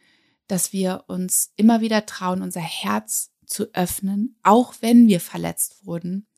dass 0.47 0.73
wir 0.73 1.03
uns 1.09 1.53
immer 1.57 1.81
wieder 1.81 2.07
trauen, 2.07 2.41
unser 2.41 2.61
Herz 2.61 3.33
zu 3.45 3.75
öffnen, 3.75 4.39
auch 4.45 4.75
wenn 4.83 5.09
wir 5.09 5.19
verletzt 5.19 5.85
wurden, 5.85 6.29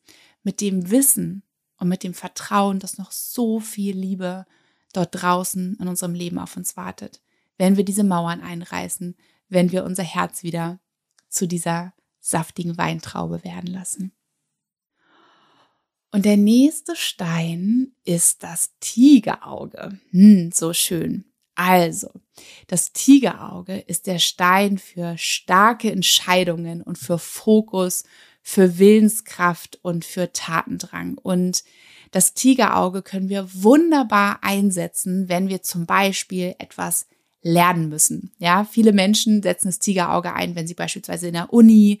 mit 0.41 0.59
dem 0.59 0.89
Wissen 0.89 1.43
und 1.77 1.87
mit 1.87 2.01
dem 2.01 2.15
Vertrauen, 2.15 2.79
dass 2.79 2.97
noch 2.97 3.11
so 3.11 3.59
viel 3.59 3.95
Liebe 3.95 4.47
dort 4.91 5.09
draußen 5.21 5.77
in 5.79 5.87
unserem 5.87 6.15
Leben 6.15 6.39
auf 6.39 6.57
uns 6.57 6.75
wartet, 6.75 7.21
wenn 7.61 7.77
wir 7.77 7.85
diese 7.85 8.03
Mauern 8.03 8.41
einreißen, 8.41 9.15
wenn 9.47 9.71
wir 9.71 9.83
unser 9.83 10.01
Herz 10.01 10.41
wieder 10.41 10.79
zu 11.29 11.47
dieser 11.47 11.93
saftigen 12.19 12.75
Weintraube 12.79 13.43
werden 13.43 13.67
lassen. 13.71 14.13
Und 16.11 16.25
der 16.25 16.37
nächste 16.37 16.95
Stein 16.95 17.91
ist 18.03 18.41
das 18.41 18.71
Tigerauge. 18.79 19.99
Hm, 20.09 20.51
so 20.51 20.73
schön. 20.73 21.25
Also, 21.53 22.09
das 22.65 22.93
Tigerauge 22.93 23.77
ist 23.77 24.07
der 24.07 24.17
Stein 24.17 24.79
für 24.79 25.15
starke 25.19 25.91
Entscheidungen 25.91 26.81
und 26.81 26.97
für 26.97 27.19
Fokus, 27.19 28.05
für 28.41 28.79
Willenskraft 28.79 29.77
und 29.83 30.03
für 30.03 30.33
Tatendrang. 30.33 31.19
Und 31.19 31.63
das 32.09 32.33
Tigerauge 32.33 33.03
können 33.03 33.29
wir 33.29 33.47
wunderbar 33.53 34.39
einsetzen, 34.41 35.29
wenn 35.29 35.47
wir 35.47 35.61
zum 35.61 35.85
Beispiel 35.85 36.55
etwas 36.57 37.05
lernen 37.41 37.89
müssen. 37.89 38.31
Ja, 38.37 38.65
viele 38.69 38.93
Menschen 38.93 39.41
setzen 39.41 39.67
das 39.67 39.79
Tigerauge 39.79 40.33
ein, 40.33 40.55
wenn 40.55 40.67
sie 40.67 40.73
beispielsweise 40.73 41.27
in 41.27 41.33
der 41.33 41.53
Uni 41.53 41.99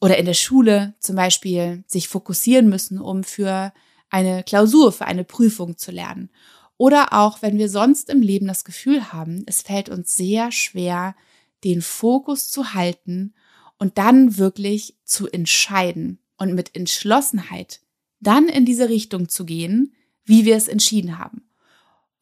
oder 0.00 0.16
in 0.16 0.26
der 0.26 0.34
Schule 0.34 0.94
zum 0.98 1.16
Beispiel 1.16 1.84
sich 1.86 2.08
fokussieren 2.08 2.68
müssen, 2.68 2.98
um 2.98 3.22
für 3.22 3.72
eine 4.08 4.42
Klausur, 4.42 4.92
für 4.92 5.06
eine 5.06 5.24
Prüfung 5.24 5.76
zu 5.76 5.90
lernen. 5.90 6.30
Oder 6.76 7.12
auch, 7.12 7.42
wenn 7.42 7.58
wir 7.58 7.68
sonst 7.68 8.08
im 8.08 8.22
Leben 8.22 8.46
das 8.46 8.64
Gefühl 8.64 9.12
haben, 9.12 9.44
es 9.46 9.60
fällt 9.60 9.90
uns 9.90 10.14
sehr 10.14 10.50
schwer, 10.50 11.14
den 11.62 11.82
Fokus 11.82 12.50
zu 12.50 12.72
halten 12.72 13.34
und 13.78 13.98
dann 13.98 14.38
wirklich 14.38 14.96
zu 15.04 15.28
entscheiden 15.28 16.18
und 16.38 16.54
mit 16.54 16.74
Entschlossenheit 16.74 17.80
dann 18.20 18.48
in 18.48 18.64
diese 18.64 18.88
Richtung 18.88 19.28
zu 19.28 19.44
gehen, 19.44 19.94
wie 20.24 20.44
wir 20.44 20.56
es 20.56 20.68
entschieden 20.68 21.18
haben. 21.18 21.49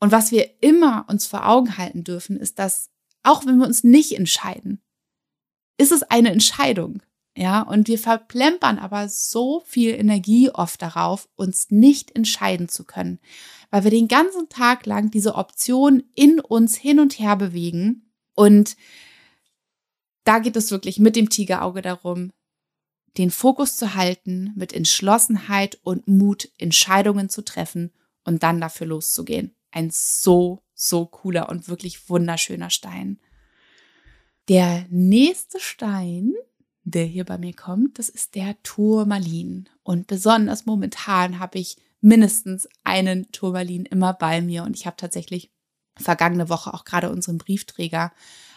Und 0.00 0.12
was 0.12 0.30
wir 0.30 0.62
immer 0.62 1.06
uns 1.08 1.26
vor 1.26 1.46
Augen 1.46 1.76
halten 1.76 2.04
dürfen, 2.04 2.36
ist, 2.36 2.58
dass 2.58 2.90
auch 3.22 3.44
wenn 3.46 3.58
wir 3.58 3.66
uns 3.66 3.84
nicht 3.84 4.12
entscheiden, 4.12 4.80
ist 5.76 5.92
es 5.92 6.02
eine 6.02 6.30
Entscheidung. 6.30 7.02
Ja, 7.36 7.62
und 7.62 7.86
wir 7.86 8.00
verplempern 8.00 8.80
aber 8.80 9.08
so 9.08 9.62
viel 9.64 9.94
Energie 9.94 10.50
oft 10.50 10.82
darauf, 10.82 11.28
uns 11.36 11.70
nicht 11.70 12.16
entscheiden 12.16 12.68
zu 12.68 12.82
können, 12.82 13.20
weil 13.70 13.84
wir 13.84 13.92
den 13.92 14.08
ganzen 14.08 14.48
Tag 14.48 14.86
lang 14.86 15.12
diese 15.12 15.36
Option 15.36 16.02
in 16.16 16.40
uns 16.40 16.76
hin 16.76 16.98
und 16.98 17.20
her 17.20 17.36
bewegen. 17.36 18.10
Und 18.34 18.76
da 20.24 20.40
geht 20.40 20.56
es 20.56 20.72
wirklich 20.72 20.98
mit 20.98 21.14
dem 21.14 21.30
Tigerauge 21.30 21.80
darum, 21.80 22.32
den 23.18 23.30
Fokus 23.30 23.76
zu 23.76 23.94
halten, 23.94 24.52
mit 24.56 24.72
Entschlossenheit 24.72 25.78
und 25.84 26.08
Mut 26.08 26.48
Entscheidungen 26.58 27.28
zu 27.28 27.44
treffen 27.44 27.92
und 28.24 28.42
dann 28.42 28.60
dafür 28.60 28.88
loszugehen. 28.88 29.54
Ein 29.70 29.90
so, 29.90 30.62
so 30.74 31.06
cooler 31.06 31.48
und 31.48 31.68
wirklich 31.68 32.08
wunderschöner 32.08 32.70
Stein. 32.70 33.18
Der 34.48 34.86
nächste 34.88 35.60
Stein, 35.60 36.32
der 36.84 37.04
hier 37.04 37.24
bei 37.24 37.36
mir 37.38 37.54
kommt, 37.54 37.98
das 37.98 38.08
ist 38.08 38.34
der 38.34 38.60
Turmalin. 38.62 39.68
Und 39.82 40.06
besonders 40.06 40.64
momentan 40.64 41.38
habe 41.38 41.58
ich 41.58 41.76
mindestens 42.00 42.68
einen 42.84 43.30
Turmalin 43.32 43.84
immer 43.84 44.14
bei 44.14 44.40
mir. 44.40 44.62
Und 44.62 44.76
ich 44.76 44.86
habe 44.86 44.96
tatsächlich 44.96 45.50
vergangene 45.96 46.48
Woche 46.48 46.72
auch 46.72 46.84
gerade 46.84 47.10
unserem 47.10 47.38
Briefträger 47.38 48.12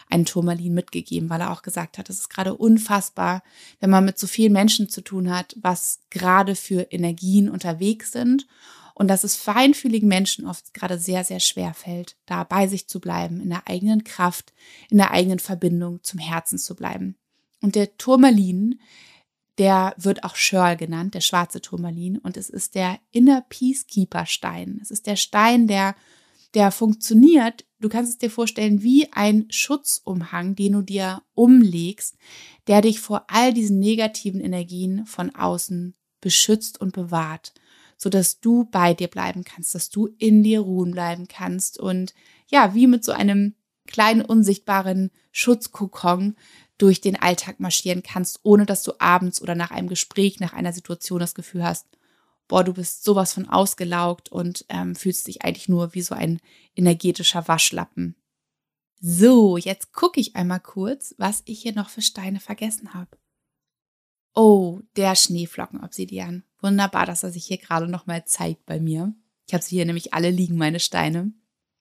einen 0.08 0.26
Turmalin 0.26 0.74
mitgegeben, 0.74 1.30
weil 1.30 1.40
er 1.40 1.50
auch 1.50 1.62
gesagt 1.62 1.98
hat, 1.98 2.10
es 2.10 2.20
ist 2.20 2.30
gerade 2.30 2.54
unfassbar, 2.54 3.42
wenn 3.80 3.90
man 3.90 4.04
mit 4.04 4.18
so 4.18 4.26
vielen 4.26 4.52
Menschen 4.52 4.88
zu 4.88 5.00
tun 5.00 5.30
hat, 5.30 5.56
was 5.60 6.00
gerade 6.10 6.54
für 6.54 6.82
Energien 6.90 7.48
unterwegs 7.48 8.12
sind 8.12 8.46
und 8.94 9.08
dass 9.08 9.24
es 9.24 9.36
feinfühligen 9.36 10.08
Menschen 10.08 10.46
oft 10.46 10.74
gerade 10.74 10.98
sehr, 10.98 11.24
sehr 11.24 11.40
schwer 11.40 11.74
fällt, 11.74 12.16
da 12.26 12.44
bei 12.44 12.66
sich 12.66 12.88
zu 12.88 13.00
bleiben, 13.00 13.40
in 13.40 13.50
der 13.50 13.68
eigenen 13.68 14.04
Kraft, 14.04 14.52
in 14.90 14.98
der 14.98 15.10
eigenen 15.10 15.38
Verbindung 15.38 16.02
zum 16.02 16.18
Herzen 16.18 16.58
zu 16.58 16.74
bleiben. 16.74 17.16
Und 17.60 17.74
der 17.74 17.96
Turmalin, 17.96 18.80
der 19.58 19.94
wird 19.96 20.24
auch 20.24 20.36
Schörl 20.36 20.76
genannt, 20.76 21.14
der 21.14 21.20
schwarze 21.20 21.60
Turmalin, 21.60 22.18
und 22.18 22.36
es 22.36 22.50
ist 22.50 22.74
der 22.74 22.98
Inner 23.10 23.44
Peacekeeper 23.48 24.26
Stein. 24.26 24.80
Es 24.82 24.90
ist 24.90 25.06
der 25.06 25.16
Stein, 25.16 25.68
der, 25.68 25.94
der 26.54 26.70
funktioniert. 26.70 27.64
Du 27.78 27.88
kannst 27.88 28.12
es 28.12 28.18
dir 28.18 28.30
vorstellen 28.30 28.82
wie 28.82 29.12
ein 29.12 29.46
Schutzumhang, 29.50 30.54
den 30.54 30.72
du 30.72 30.82
dir 30.82 31.22
umlegst, 31.34 32.16
der 32.66 32.80
dich 32.80 33.00
vor 33.00 33.24
all 33.28 33.52
diesen 33.52 33.78
negativen 33.78 34.40
Energien 34.40 35.06
von 35.06 35.34
außen 35.34 35.94
beschützt 36.20 36.80
und 36.80 36.92
bewahrt, 36.92 37.52
so 38.02 38.10
dass 38.10 38.40
du 38.40 38.64
bei 38.64 38.94
dir 38.94 39.06
bleiben 39.06 39.44
kannst, 39.44 39.76
dass 39.76 39.88
du 39.88 40.08
in 40.18 40.42
dir 40.42 40.60
ruhen 40.60 40.90
bleiben 40.90 41.28
kannst 41.28 41.78
und 41.78 42.14
ja, 42.48 42.74
wie 42.74 42.88
mit 42.88 43.04
so 43.04 43.12
einem 43.12 43.54
kleinen 43.86 44.22
unsichtbaren 44.22 45.12
Schutzkokon 45.30 46.34
durch 46.78 47.00
den 47.00 47.14
Alltag 47.14 47.60
marschieren 47.60 48.02
kannst, 48.02 48.40
ohne 48.42 48.66
dass 48.66 48.82
du 48.82 48.92
abends 48.98 49.40
oder 49.40 49.54
nach 49.54 49.70
einem 49.70 49.88
Gespräch, 49.88 50.40
nach 50.40 50.52
einer 50.52 50.72
Situation 50.72 51.20
das 51.20 51.36
Gefühl 51.36 51.62
hast, 51.62 51.86
boah, 52.48 52.64
du 52.64 52.72
bist 52.72 53.04
sowas 53.04 53.34
von 53.34 53.48
ausgelaugt 53.48 54.32
und 54.32 54.64
ähm, 54.68 54.96
fühlst 54.96 55.28
dich 55.28 55.44
eigentlich 55.44 55.68
nur 55.68 55.94
wie 55.94 56.02
so 56.02 56.16
ein 56.16 56.40
energetischer 56.74 57.46
Waschlappen. 57.46 58.16
So, 59.00 59.56
jetzt 59.56 59.92
gucke 59.92 60.18
ich 60.18 60.34
einmal 60.34 60.60
kurz, 60.60 61.14
was 61.18 61.42
ich 61.44 61.62
hier 61.62 61.72
noch 61.72 61.88
für 61.88 62.02
Steine 62.02 62.40
vergessen 62.40 62.94
habe. 62.94 63.16
Oh, 64.34 64.80
der 64.96 65.14
Schneeflockenobsidian. 65.14 66.44
Wunderbar, 66.60 67.06
dass 67.06 67.22
er 67.22 67.30
sich 67.30 67.46
hier 67.46 67.58
gerade 67.58 67.88
noch 67.88 68.06
mal 68.06 68.24
zeigt 68.24 68.64
bei 68.66 68.80
mir. 68.80 69.14
Ich 69.46 69.54
habe 69.54 69.62
sie 69.62 69.76
hier 69.76 69.84
nämlich 69.84 70.14
alle 70.14 70.30
liegen, 70.30 70.56
meine 70.56 70.80
Steine. 70.80 71.32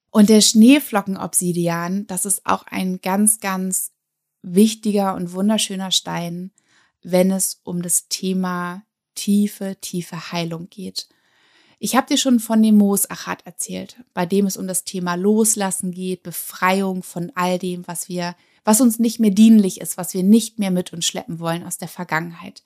Und 0.09 0.29
der 0.29 0.41
Schneeflockenobsidian, 0.41 2.07
das 2.07 2.25
ist 2.25 2.45
auch 2.45 2.63
ein 2.67 2.99
ganz, 3.01 3.39
ganz 3.39 3.91
wichtiger 4.41 5.15
und 5.15 5.31
wunderschöner 5.31 5.91
Stein, 5.91 6.51
wenn 7.01 7.31
es 7.31 7.61
um 7.63 7.81
das 7.81 8.09
Thema 8.09 8.83
tiefe, 9.15 9.77
tiefe 9.79 10.31
Heilung 10.31 10.69
geht. 10.69 11.07
Ich 11.79 11.95
habe 11.95 12.07
dir 12.07 12.17
schon 12.17 12.39
von 12.39 12.61
dem 12.61 12.75
Moosachat 12.75 13.45
erzählt, 13.45 14.03
bei 14.13 14.25
dem 14.25 14.45
es 14.45 14.57
um 14.57 14.67
das 14.67 14.83
Thema 14.83 15.15
Loslassen 15.15 15.91
geht, 15.91 16.23
Befreiung 16.23 17.01
von 17.01 17.31
all 17.35 17.57
dem, 17.57 17.87
was 17.87 18.09
wir, 18.09 18.35
was 18.63 18.81
uns 18.81 18.99
nicht 18.99 19.19
mehr 19.19 19.31
dienlich 19.31 19.81
ist, 19.81 19.97
was 19.97 20.13
wir 20.13 20.23
nicht 20.23 20.59
mehr 20.59 20.71
mit 20.71 20.93
uns 20.93 21.05
schleppen 21.05 21.39
wollen 21.39 21.63
aus 21.65 21.77
der 21.77 21.87
Vergangenheit. 21.87 22.63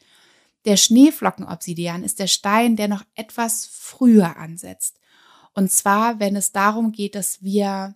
Der 0.66 0.78
Schneeflockenobsidian 0.78 2.04
ist 2.04 2.20
der 2.20 2.28
Stein, 2.28 2.76
der 2.76 2.88
noch 2.88 3.04
etwas 3.16 3.66
früher 3.72 4.38
ansetzt. 4.38 5.00
Und 5.54 5.72
zwar, 5.72 6.20
wenn 6.20 6.36
es 6.36 6.52
darum 6.52 6.92
geht, 6.92 7.16
dass 7.16 7.42
wir 7.44 7.96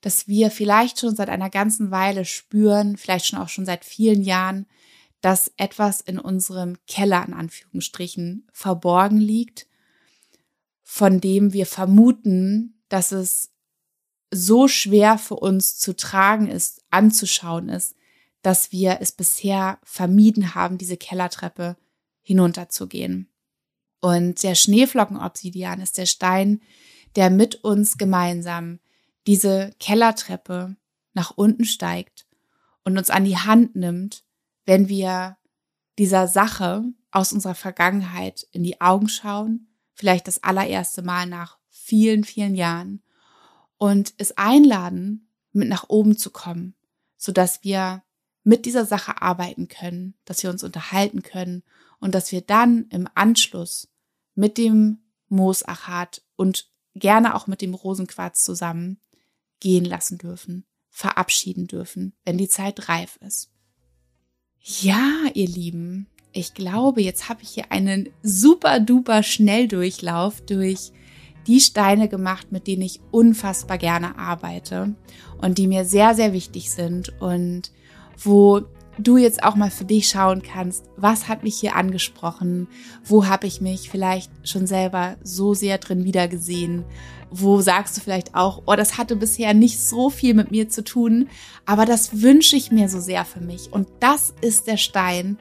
dass 0.00 0.26
wir 0.28 0.50
vielleicht 0.50 0.98
schon 0.98 1.14
seit 1.14 1.28
einer 1.28 1.50
ganzen 1.50 1.90
Weile 1.90 2.24
spüren, 2.24 2.96
vielleicht 2.96 3.26
schon 3.26 3.38
auch 3.38 3.48
schon 3.48 3.66
seit 3.66 3.84
vielen 3.84 4.22
Jahren, 4.22 4.66
dass 5.20 5.52
etwas 5.56 6.00
in 6.00 6.18
unserem 6.18 6.78
Keller 6.86 7.24
in 7.26 7.34
Anführungsstrichen 7.34 8.48
verborgen 8.52 9.18
liegt, 9.18 9.66
von 10.82 11.20
dem 11.20 11.52
wir 11.52 11.66
vermuten, 11.66 12.82
dass 12.88 13.12
es 13.12 13.50
so 14.30 14.68
schwer 14.68 15.18
für 15.18 15.36
uns 15.36 15.78
zu 15.78 15.94
tragen 15.96 16.48
ist, 16.48 16.82
anzuschauen 16.90 17.68
ist, 17.68 17.96
dass 18.42 18.72
wir 18.72 18.98
es 19.00 19.12
bisher 19.12 19.78
vermieden 19.82 20.54
haben, 20.54 20.78
diese 20.78 20.96
Kellertreppe 20.96 21.76
hinunterzugehen. 22.22 23.28
Und 24.00 24.42
der 24.42 24.54
Schneeflockenobsidian 24.54 25.80
ist 25.80 25.98
der 25.98 26.06
Stein, 26.06 26.62
der 27.16 27.28
mit 27.28 27.56
uns 27.64 27.98
gemeinsam 27.98 28.78
diese 29.26 29.72
Kellertreppe 29.78 30.76
nach 31.12 31.32
unten 31.36 31.64
steigt 31.64 32.26
und 32.84 32.96
uns 32.96 33.10
an 33.10 33.24
die 33.24 33.36
Hand 33.36 33.76
nimmt, 33.76 34.24
wenn 34.64 34.88
wir 34.88 35.36
dieser 35.98 36.28
Sache 36.28 36.84
aus 37.10 37.32
unserer 37.32 37.54
Vergangenheit 37.54 38.46
in 38.52 38.62
die 38.62 38.80
Augen 38.80 39.08
schauen, 39.08 39.68
vielleicht 39.92 40.28
das 40.28 40.42
allererste 40.42 41.02
Mal 41.02 41.26
nach 41.26 41.58
vielen, 41.68 42.24
vielen 42.24 42.54
Jahren 42.54 43.02
und 43.80 44.12
es 44.18 44.36
einladen, 44.36 45.26
mit 45.52 45.66
nach 45.66 45.88
oben 45.88 46.18
zu 46.18 46.30
kommen, 46.30 46.74
so 47.16 47.32
dass 47.32 47.64
wir 47.64 48.02
mit 48.44 48.66
dieser 48.66 48.84
Sache 48.84 49.22
arbeiten 49.22 49.68
können, 49.68 50.14
dass 50.26 50.42
wir 50.42 50.50
uns 50.50 50.62
unterhalten 50.62 51.22
können 51.22 51.62
und 51.98 52.14
dass 52.14 52.30
wir 52.30 52.42
dann 52.42 52.84
im 52.90 53.08
Anschluss 53.14 53.88
mit 54.34 54.58
dem 54.58 54.98
Moosachat 55.30 56.22
und 56.36 56.70
gerne 56.94 57.34
auch 57.34 57.46
mit 57.46 57.62
dem 57.62 57.72
Rosenquarz 57.72 58.44
zusammen 58.44 59.00
gehen 59.60 59.86
lassen 59.86 60.18
dürfen, 60.18 60.66
verabschieden 60.90 61.66
dürfen, 61.66 62.12
wenn 62.26 62.36
die 62.36 62.48
Zeit 62.48 62.90
reif 62.90 63.18
ist. 63.26 63.50
Ja, 64.60 65.22
ihr 65.32 65.48
Lieben, 65.48 66.06
ich 66.32 66.52
glaube, 66.52 67.00
jetzt 67.00 67.30
habe 67.30 67.42
ich 67.42 67.48
hier 67.48 67.72
einen 67.72 68.10
super 68.22 68.78
duper 68.78 69.22
Schnelldurchlauf 69.22 70.42
durch 70.42 70.92
die 71.46 71.60
Steine 71.60 72.08
gemacht, 72.08 72.52
mit 72.52 72.66
denen 72.66 72.82
ich 72.82 73.00
unfassbar 73.10 73.78
gerne 73.78 74.18
arbeite 74.18 74.94
und 75.40 75.58
die 75.58 75.66
mir 75.66 75.84
sehr, 75.84 76.14
sehr 76.14 76.32
wichtig 76.32 76.70
sind 76.70 77.20
und 77.20 77.72
wo 78.18 78.62
du 78.98 79.16
jetzt 79.16 79.42
auch 79.42 79.56
mal 79.56 79.70
für 79.70 79.84
dich 79.84 80.08
schauen 80.08 80.42
kannst, 80.42 80.84
was 80.96 81.28
hat 81.28 81.42
mich 81.42 81.58
hier 81.58 81.74
angesprochen, 81.76 82.68
wo 83.04 83.26
habe 83.26 83.46
ich 83.46 83.60
mich 83.60 83.88
vielleicht 83.88 84.30
schon 84.46 84.66
selber 84.66 85.16
so 85.22 85.54
sehr 85.54 85.78
drin 85.78 86.04
wiedergesehen, 86.04 86.84
wo 87.30 87.60
sagst 87.60 87.96
du 87.96 88.00
vielleicht 88.00 88.34
auch, 88.34 88.62
oh, 88.66 88.74
das 88.74 88.98
hatte 88.98 89.16
bisher 89.16 89.54
nicht 89.54 89.80
so 89.80 90.10
viel 90.10 90.34
mit 90.34 90.50
mir 90.50 90.68
zu 90.68 90.82
tun, 90.84 91.28
aber 91.64 91.86
das 91.86 92.22
wünsche 92.22 92.56
ich 92.56 92.72
mir 92.72 92.88
so 92.88 93.00
sehr 93.00 93.24
für 93.24 93.40
mich. 93.40 93.72
Und 93.72 93.88
das 94.00 94.34
ist 94.40 94.66
der 94.66 94.76
Stein, 94.76 95.38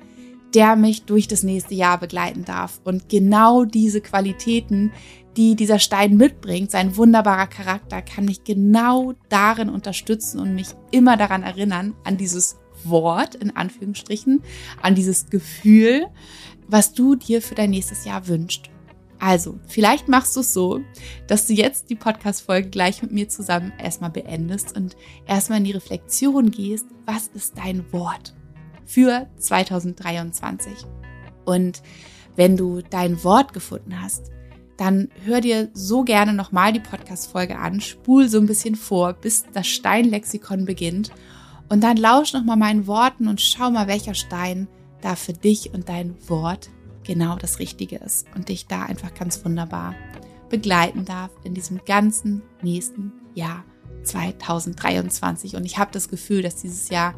der 0.53 0.75
mich 0.75 1.03
durch 1.03 1.27
das 1.27 1.43
nächste 1.43 1.75
Jahr 1.75 1.99
begleiten 1.99 2.45
darf. 2.45 2.79
Und 2.83 3.09
genau 3.09 3.65
diese 3.65 4.01
Qualitäten, 4.01 4.91
die 5.39 5.55
dieser 5.55 5.79
Stein 5.79 6.17
mitbringt, 6.17 6.69
sein 6.69 6.97
wunderbarer 6.97 7.47
Charakter, 7.47 8.01
kann 8.01 8.25
mich 8.25 8.43
genau 8.43 9.13
darin 9.29 9.69
unterstützen 9.69 10.37
und 10.37 10.53
mich 10.53 10.75
immer 10.91 11.15
daran 11.15 11.43
erinnern, 11.43 11.95
an 12.03 12.17
dieses 12.17 12.57
Wort, 12.83 13.35
in 13.35 13.55
Anführungsstrichen, 13.55 14.43
an 14.81 14.95
dieses 14.95 15.29
Gefühl, 15.29 16.07
was 16.67 16.93
du 16.93 17.15
dir 17.15 17.41
für 17.41 17.55
dein 17.55 17.69
nächstes 17.69 18.03
Jahr 18.03 18.27
wünschst. 18.27 18.69
Also, 19.17 19.57
vielleicht 19.65 20.09
machst 20.09 20.35
du 20.35 20.41
es 20.41 20.53
so, 20.53 20.81
dass 21.27 21.47
du 21.47 21.53
jetzt 21.53 21.89
die 21.89 21.95
Podcast-Folge 21.95 22.69
gleich 22.69 23.01
mit 23.01 23.13
mir 23.13 23.29
zusammen 23.29 23.71
erstmal 23.81 24.09
beendest 24.09 24.75
und 24.75 24.97
erstmal 25.25 25.59
in 25.59 25.63
die 25.63 25.71
Reflexion 25.71 26.51
gehst, 26.51 26.87
was 27.05 27.27
ist 27.27 27.57
dein 27.57 27.89
Wort 27.93 28.35
für 28.85 29.27
2023? 29.37 30.73
Und 31.45 31.81
wenn 32.35 32.57
du 32.57 32.81
dein 32.81 33.23
Wort 33.23 33.53
gefunden 33.53 34.01
hast, 34.01 34.31
dann 34.79 35.09
hör 35.25 35.41
dir 35.41 35.69
so 35.73 36.03
gerne 36.03 36.33
nochmal 36.33 36.71
die 36.71 36.79
Podcast-Folge 36.79 37.57
an, 37.57 37.81
spul 37.81 38.29
so 38.29 38.39
ein 38.39 38.47
bisschen 38.47 38.75
vor, 38.75 39.13
bis 39.13 39.45
das 39.53 39.67
Steinlexikon 39.67 40.65
beginnt 40.65 41.11
und 41.69 41.83
dann 41.83 41.97
lausch 41.97 42.33
nochmal 42.33 42.57
meinen 42.57 42.87
Worten 42.87 43.27
und 43.27 43.41
schau 43.41 43.71
mal, 43.71 43.87
welcher 43.87 44.13
Stein 44.13 44.67
da 45.01 45.15
für 45.15 45.33
dich 45.33 45.73
und 45.73 45.89
dein 45.89 46.15
Wort 46.29 46.69
genau 47.03 47.35
das 47.35 47.59
Richtige 47.59 47.97
ist 47.97 48.27
und 48.35 48.49
dich 48.49 48.67
da 48.67 48.83
einfach 48.83 49.13
ganz 49.13 49.43
wunderbar 49.43 49.95
begleiten 50.49 51.05
darf 51.05 51.31
in 51.43 51.53
diesem 51.53 51.79
ganzen 51.85 52.41
nächsten 52.61 53.13
Jahr 53.35 53.63
2023. 54.03 55.55
Und 55.55 55.65
ich 55.65 55.77
habe 55.77 55.91
das 55.91 56.09
Gefühl, 56.09 56.41
dass 56.41 56.55
dieses 56.55 56.89
Jahr 56.89 57.13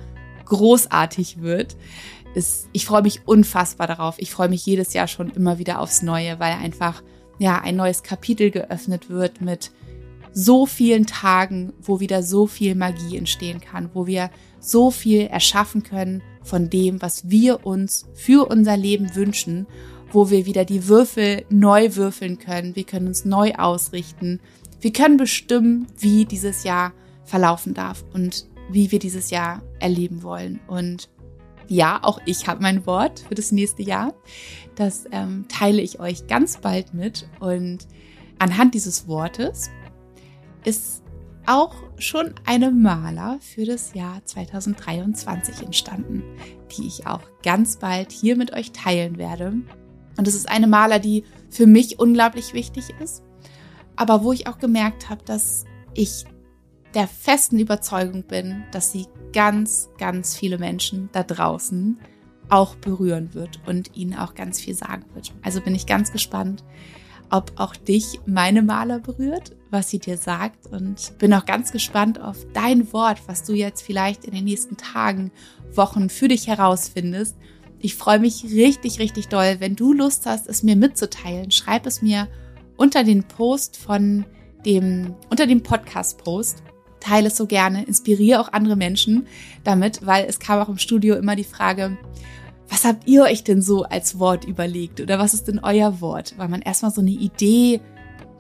großartig 0.46 1.42
wird. 1.42 1.78
Ich 2.74 2.86
freue 2.86 3.02
mich 3.02 3.28
unfassbar 3.28 3.88
darauf. 3.88 4.16
Ich 4.18 4.32
freue 4.32 4.50
mich 4.50 4.66
jedes 4.66 4.94
Jahr 4.94 5.08
schon 5.08 5.30
immer 5.30 5.60
wieder 5.60 5.80
aufs 5.80 6.02
Neue, 6.02 6.40
weil 6.40 6.54
einfach 6.54 7.04
ja 7.42 7.60
ein 7.60 7.76
neues 7.76 8.04
Kapitel 8.04 8.52
geöffnet 8.52 9.10
wird 9.10 9.42
mit 9.42 9.72
so 10.34 10.66
vielen 10.66 11.06
Tagen, 11.06 11.74
wo 11.82 12.00
wieder 12.00 12.24
so 12.24 12.48
viel 12.48 12.76
Magie 12.76 13.18
entstehen 13.18 13.60
kann, 13.60 13.90
wo 13.94 14.08
wir 14.08 14.30
so 14.60 14.92
viel 14.92 15.22
erschaffen 15.22 15.84
können, 15.84 16.22
von 16.44 16.70
dem, 16.70 17.02
was 17.02 17.30
wir 17.30 17.66
uns 17.66 18.06
für 18.14 18.50
unser 18.50 18.78
Leben 18.78 19.16
wünschen, 19.16 19.68
wo 20.12 20.30
wir 20.30 20.46
wieder 20.46 20.66
die 20.66 20.88
Würfel 20.88 21.46
neu 21.50 21.96
würfeln 21.96 22.40
können. 22.40 22.76
Wir 22.76 22.84
können 22.84 23.08
uns 23.08 23.26
neu 23.26 23.54
ausrichten 23.56 24.40
Wir 24.80 24.92
können 24.92 25.18
bestimmen, 25.18 25.86
wie 26.00 26.26
dieses 26.26 26.64
Jahr 26.64 26.94
verlaufen 27.24 27.76
darf 27.76 28.04
und 28.14 28.48
wie 28.72 28.92
wir 28.92 28.98
dieses 28.98 29.30
Jahr 29.30 29.62
erleben 29.80 30.24
wollen. 30.24 30.60
Und 30.68 31.08
ja, 31.72 32.00
auch 32.02 32.20
ich 32.26 32.48
habe 32.48 32.62
mein 32.62 32.86
Wort 32.86 33.22
für 33.30 33.36
das 33.36 33.54
nächste 33.54 33.82
Jahr. 33.82 34.14
Das 34.76 35.06
ähm, 35.12 35.46
teile 35.48 35.82
ich 35.82 36.02
euch 36.02 36.28
ganz 36.28 36.58
bald 36.58 36.94
mit. 36.94 37.30
Und 37.40 37.88
anhand 38.40 38.74
dieses 38.74 39.08
Wortes 39.08 39.72
ist 40.66 41.02
auch 41.46 41.74
schon 41.98 42.36
eine 42.46 42.72
Maler 42.72 43.40
für 43.40 43.64
das 43.64 43.94
Jahr 43.94 44.24
2023 44.26 45.64
entstanden, 45.64 46.24
die 46.76 46.88
ich 46.88 47.08
auch 47.08 47.22
ganz 47.42 47.78
bald 47.78 48.12
hier 48.12 48.36
mit 48.36 48.52
euch 48.52 48.74
teilen 48.74 49.18
werde. 49.18 49.54
Und 50.18 50.28
es 50.28 50.36
ist 50.36 50.50
eine 50.50 50.68
Maler, 50.68 51.00
die 51.00 51.24
für 51.50 51.68
mich 51.68 52.00
unglaublich 52.00 52.54
wichtig 52.54 52.90
ist, 53.02 53.24
aber 53.96 54.26
wo 54.26 54.34
ich 54.34 54.46
auch 54.48 54.60
gemerkt 54.60 55.10
habe, 55.10 55.24
dass 55.24 55.64
ich 55.94 56.26
der 56.94 57.08
festen 57.08 57.60
Überzeugung 57.60 58.24
bin, 58.24 58.64
dass 58.72 58.92
sie 58.92 59.08
ganz, 59.34 59.90
ganz 59.98 60.36
viele 60.36 60.58
Menschen 60.58 61.10
da 61.14 61.24
draußen 61.24 62.00
auch 62.50 62.76
berühren 62.76 63.34
wird 63.34 63.62
und 63.66 63.96
ihnen 63.96 64.16
auch 64.16 64.36
ganz 64.36 64.60
viel 64.60 64.76
sagen 64.76 65.06
wird. 65.14 65.34
Also 65.42 65.62
bin 65.62 65.74
ich 65.74 65.86
ganz 65.86 66.12
gespannt, 66.12 66.64
ob 67.30 67.54
auch 67.56 67.76
dich 67.78 68.20
meine 68.26 68.62
Maler 68.62 69.00
berührt, 69.00 69.56
was 69.70 69.90
sie 69.90 70.00
dir 70.00 70.18
sagt 70.18 70.68
und 70.68 71.18
bin 71.18 71.34
auch 71.34 71.46
ganz 71.46 71.72
gespannt 71.72 72.20
auf 72.20 72.46
dein 72.54 72.92
Wort, 72.92 73.22
was 73.28 73.44
du 73.44 73.54
jetzt 73.54 73.82
vielleicht 73.82 74.26
in 74.26 74.34
den 74.34 74.44
nächsten 74.44 74.76
Tagen, 74.76 75.32
Wochen 75.74 76.10
für 76.10 76.28
dich 76.28 76.48
herausfindest. 76.48 77.38
Ich 77.80 77.96
freue 77.96 78.20
mich 78.20 78.44
richtig, 78.44 79.00
richtig 79.00 79.30
doll, 79.30 79.56
wenn 79.60 79.78
du 79.78 79.94
Lust 79.94 80.26
hast, 80.26 80.48
es 80.48 80.62
mir 80.62 80.76
mitzuteilen. 80.76 81.52
Schreib 81.52 81.86
es 81.86 82.02
mir 82.02 82.28
unter 82.76 83.06
den 83.06 83.24
Post 83.24 83.78
von 83.78 84.26
dem, 84.66 85.16
unter 85.30 85.48
dem 85.48 85.64
Podcast-Post 85.64 86.62
teile 87.02 87.28
es 87.28 87.36
so 87.36 87.48
gerne, 87.48 87.84
inspiriere 87.84 88.40
auch 88.40 88.54
andere 88.54 88.78
Menschen 88.78 89.28
damit, 89.66 90.06
weil 90.06 90.26
es 90.26 90.40
kam 90.40 90.62
auch 90.62 90.70
im 90.70 90.78
Studio 90.78 91.16
immer 91.16 91.36
die 91.36 91.44
Frage, 91.44 91.98
was 92.70 92.86
habt 92.86 93.06
ihr 93.06 93.24
euch 93.24 93.44
denn 93.44 93.62
so 93.62 93.84
als 93.84 94.18
Wort 94.18 94.46
überlegt 94.46 95.02
oder 95.02 95.20
was 95.20 95.34
ist 95.34 95.50
denn 95.50 95.60
euer 95.60 96.00
Wort? 96.00 96.36
Weil 96.38 96.48
man 96.48 96.62
erstmal 96.62 96.92
so 96.92 97.02
eine 97.02 97.12
Idee 97.12 97.82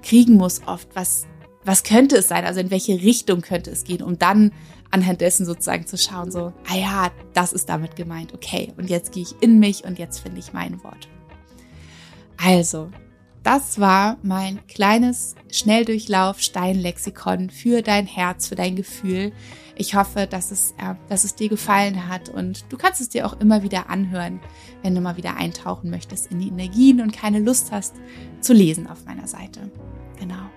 kriegen 0.01 0.35
muss 0.35 0.61
oft, 0.65 0.87
was, 0.93 1.27
was 1.65 1.83
könnte 1.83 2.15
es 2.17 2.29
sein, 2.29 2.45
also 2.45 2.61
in 2.61 2.71
welche 2.71 2.93
Richtung 2.93 3.41
könnte 3.41 3.71
es 3.71 3.83
gehen, 3.83 4.01
um 4.01 4.17
dann 4.17 4.53
anhand 4.89 5.21
dessen 5.21 5.45
sozusagen 5.45 5.85
zu 5.85 5.97
schauen, 5.97 6.31
so, 6.31 6.53
ah 6.69 6.75
ja, 6.75 7.11
das 7.33 7.53
ist 7.53 7.67
damit 7.67 7.95
gemeint, 7.95 8.33
okay, 8.33 8.73
und 8.77 8.89
jetzt 8.89 9.11
gehe 9.11 9.23
ich 9.23 9.35
in 9.41 9.59
mich 9.59 9.83
und 9.83 9.99
jetzt 9.99 10.19
finde 10.19 10.39
ich 10.39 10.53
mein 10.53 10.81
Wort. 10.83 11.09
Also, 12.37 12.89
das 13.43 13.79
war 13.79 14.17
mein 14.21 14.65
kleines 14.67 15.35
Schnelldurchlauf-Steinlexikon 15.51 17.49
für 17.49 17.81
dein 17.81 18.05
Herz, 18.05 18.47
für 18.47 18.55
dein 18.55 18.75
Gefühl. 18.75 19.31
Ich 19.75 19.95
hoffe, 19.95 20.27
dass 20.27 20.51
es, 20.51 20.71
äh, 20.77 20.93
dass 21.09 21.23
es 21.23 21.35
dir 21.35 21.49
gefallen 21.49 22.07
hat 22.07 22.29
und 22.29 22.65
du 22.69 22.77
kannst 22.77 23.01
es 23.01 23.09
dir 23.09 23.25
auch 23.25 23.39
immer 23.39 23.63
wieder 23.63 23.89
anhören, 23.89 24.39
wenn 24.83 24.93
du 24.93 25.01
mal 25.01 25.17
wieder 25.17 25.37
eintauchen 25.37 25.89
möchtest 25.89 26.31
in 26.31 26.39
die 26.39 26.49
Energien 26.49 27.01
und 27.01 27.13
keine 27.13 27.39
Lust 27.39 27.71
hast 27.71 27.95
zu 28.41 28.53
lesen 28.53 28.85
auf 28.87 29.05
meiner 29.05 29.27
Seite. 29.27 29.71
Genau. 30.19 30.49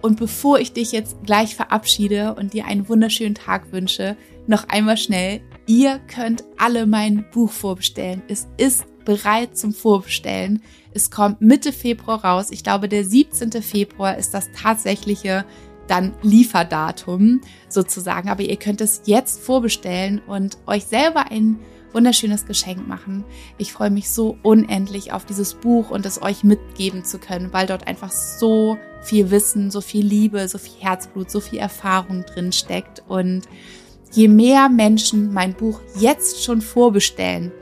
Und 0.00 0.18
bevor 0.18 0.58
ich 0.58 0.72
dich 0.72 0.92
jetzt 0.92 1.16
gleich 1.24 1.54
verabschiede 1.54 2.34
und 2.34 2.52
dir 2.52 2.66
einen 2.66 2.88
wunderschönen 2.88 3.34
Tag 3.34 3.72
wünsche, 3.72 4.16
noch 4.46 4.68
einmal 4.68 4.96
schnell, 4.96 5.40
ihr 5.66 5.98
könnt 5.98 6.44
alle 6.56 6.86
mein 6.86 7.26
Buch 7.32 7.50
vorbestellen. 7.50 8.22
Es 8.28 8.46
ist 8.56 8.86
bereit 9.04 9.56
zum 9.58 9.72
Vorbestellen. 9.72 10.62
Es 10.96 11.10
kommt 11.10 11.42
Mitte 11.42 11.74
Februar 11.74 12.24
raus. 12.24 12.46
Ich 12.50 12.64
glaube, 12.64 12.88
der 12.88 13.04
17. 13.04 13.50
Februar 13.62 14.16
ist 14.16 14.32
das 14.32 14.48
tatsächliche 14.58 15.44
dann 15.88 16.14
Lieferdatum 16.22 17.42
sozusagen. 17.68 18.30
Aber 18.30 18.42
ihr 18.42 18.56
könnt 18.56 18.80
es 18.80 19.02
jetzt 19.04 19.42
vorbestellen 19.42 20.22
und 20.26 20.56
euch 20.66 20.86
selber 20.86 21.30
ein 21.30 21.58
wunderschönes 21.92 22.46
Geschenk 22.46 22.88
machen. 22.88 23.24
Ich 23.58 23.74
freue 23.74 23.90
mich 23.90 24.08
so 24.08 24.38
unendlich 24.42 25.12
auf 25.12 25.26
dieses 25.26 25.52
Buch 25.52 25.90
und 25.90 26.06
es 26.06 26.22
euch 26.22 26.44
mitgeben 26.44 27.04
zu 27.04 27.18
können, 27.18 27.52
weil 27.52 27.66
dort 27.66 27.86
einfach 27.86 28.10
so 28.10 28.78
viel 29.02 29.30
Wissen, 29.30 29.70
so 29.70 29.82
viel 29.82 30.04
Liebe, 30.04 30.48
so 30.48 30.56
viel 30.56 30.80
Herzblut, 30.80 31.30
so 31.30 31.40
viel 31.40 31.58
Erfahrung 31.58 32.24
drin 32.24 32.52
steckt. 32.52 33.02
Und 33.06 33.42
je 34.12 34.28
mehr 34.28 34.70
Menschen 34.70 35.34
mein 35.34 35.52
Buch 35.52 35.82
jetzt 35.98 36.42
schon 36.42 36.62
vorbestellen, 36.62 37.52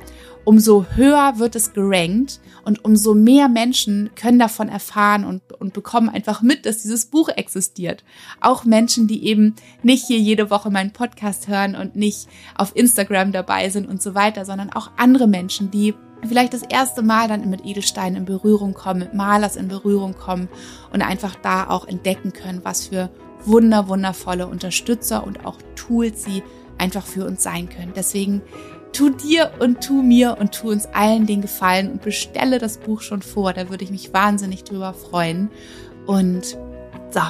umso 0.45 0.87
höher 0.95 1.35
wird 1.39 1.57
es 1.57 1.73
gerankt 1.73 2.39
und 2.65 2.85
umso 2.85 3.15
mehr 3.15 3.49
Menschen 3.49 4.11
können 4.15 4.39
davon 4.39 4.69
erfahren 4.69 5.25
und, 5.25 5.53
und 5.61 5.73
bekommen 5.73 6.09
einfach 6.09 6.43
mit, 6.43 6.67
dass 6.67 6.83
dieses 6.83 7.07
Buch 7.07 7.29
existiert. 7.29 8.05
Auch 8.41 8.65
Menschen, 8.65 9.07
die 9.07 9.27
eben 9.27 9.55
nicht 9.83 10.07
hier 10.07 10.19
jede 10.19 10.51
Woche 10.51 10.71
meinen 10.71 10.93
Podcast 10.93 11.49
hören 11.49 11.75
und 11.75 11.97
nicht 11.97 12.29
auf 12.57 12.75
Instagram 12.75 13.33
dabei 13.33 13.69
sind 13.71 13.87
und 13.87 14.03
so 14.03 14.15
weiter, 14.15 14.45
sondern 14.45 14.73
auch 14.73 14.91
andere 14.97 15.27
Menschen, 15.27 15.71
die 15.71 15.95
vielleicht 16.27 16.55
das 16.55 16.63
erste 16.63 17.03
Mal 17.03 17.29
dann 17.29 17.49
mit 17.51 17.65
Edelsteinen 17.65 18.17
in 18.19 18.25
Berührung 18.25 18.75
kommen, 18.75 19.01
mit 19.01 19.15
Malers 19.15 19.57
in 19.57 19.69
Berührung 19.69 20.15
kommen 20.15 20.49
und 20.93 21.03
einfach 21.03 21.35
da 21.37 21.69
auch 21.69 21.87
entdecken 21.87 22.33
können, 22.33 22.61
was 22.65 22.87
für 22.87 23.11
wunder, 23.45 23.89
wundervolle 23.89 24.47
Unterstützer 24.47 25.27
und 25.27 25.45
auch 25.45 25.59
Tools 25.77 26.25
sie 26.25 26.43
einfach 26.79 27.05
für 27.05 27.27
uns 27.27 27.43
sein 27.43 27.69
können. 27.69 27.93
Deswegen 27.95 28.43
tu 28.95 29.11
dir 29.11 29.51
und 29.59 29.83
tu 29.83 30.03
mir 30.03 30.37
und 30.39 30.53
tu 30.53 30.71
uns 30.71 30.87
allen 30.87 31.27
den 31.27 31.43
Gefallen 31.43 31.91
und 31.91 32.03
bestelle 32.03 32.59
das 32.59 32.79
Buch 32.79 33.03
schon 33.03 33.23
vor. 33.23 33.53
Da 33.53 33.69
würde 33.69 33.85
ich 33.85 33.91
mich 33.91 34.15
wahnsinnig 34.15 34.65
drüber 34.65 34.95
freuen. 34.95 35.51
Und 36.07 36.57
so, 37.11 37.21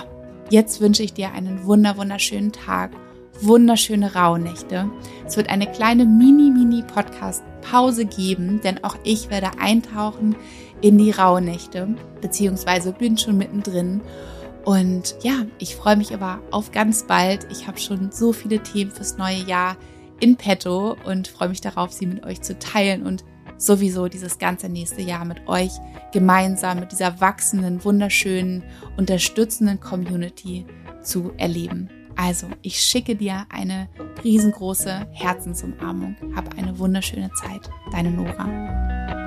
jetzt 0.51 0.81
wünsche 0.81 1.03
ich 1.03 1.15
dir 1.15 1.33
einen 1.33 1.65
wunder, 1.65 1.97
wunderschönen 1.97 2.53
Tag, 2.53 2.93
wunderschöne 3.41 4.15
Rauhnächte. 4.15 4.91
Es 5.27 5.37
wird 5.37 5.49
eine 5.49 5.67
kleine 5.67 6.05
Mini-Mini-Podcast-Pause 6.05 8.05
geben, 8.05 8.61
denn 8.63 8.85
auch 8.85 8.97
ich 9.03 9.31
werde 9.31 9.59
eintauchen 9.59 10.37
in 10.81 10.99
die 10.99 11.11
Rauhnächte, 11.11 11.89
beziehungsweise 12.21 12.93
bin 12.93 13.17
schon 13.17 13.39
mittendrin. 13.39 14.03
Und 14.65 15.17
ja, 15.23 15.43
ich 15.59 15.77
freue 15.77 15.97
mich 15.97 16.15
aber 16.15 16.41
auf 16.51 16.73
ganz 16.73 17.05
bald. 17.05 17.47
Ich 17.51 17.67
habe 17.67 17.79
schon 17.79 18.11
so 18.13 18.33
viele 18.33 18.61
Themen 18.61 18.91
fürs 18.91 19.19
neue 19.19 19.43
Jahr 19.43 19.77
in 20.21 20.37
petto 20.37 20.97
und 21.05 21.29
freue 21.29 21.49
mich 21.49 21.61
darauf, 21.61 21.93
sie 21.93 22.07
mit 22.07 22.25
euch 22.25 22.43
zu 22.43 22.59
teilen 22.59 23.05
und 23.05 23.25
sowieso 23.57 24.09
dieses 24.09 24.39
ganze 24.39 24.69
nächste 24.69 25.03
Jahr 25.03 25.25
mit 25.25 25.47
euch 25.47 25.73
gemeinsam 26.13 26.81
mit 26.81 26.93
dieser 26.93 27.21
wachsenden, 27.21 27.85
wunderschönen, 27.85 28.65
unterstützenden 28.97 29.81
Community 29.81 30.67
zu 31.03 31.33
erleben. 31.37 31.89
Also, 32.17 32.47
ich 32.63 32.79
schicke 32.79 33.17
dir 33.17 33.47
eine 33.51 33.89
riesengroße 34.23 35.09
Herzensumarmung. 35.13 36.17
Hab 36.37 36.57
eine 36.57 36.79
wunderschöne 36.79 37.31
Zeit. 37.33 37.69
Deine 37.91 38.11
Nora. 38.11 39.24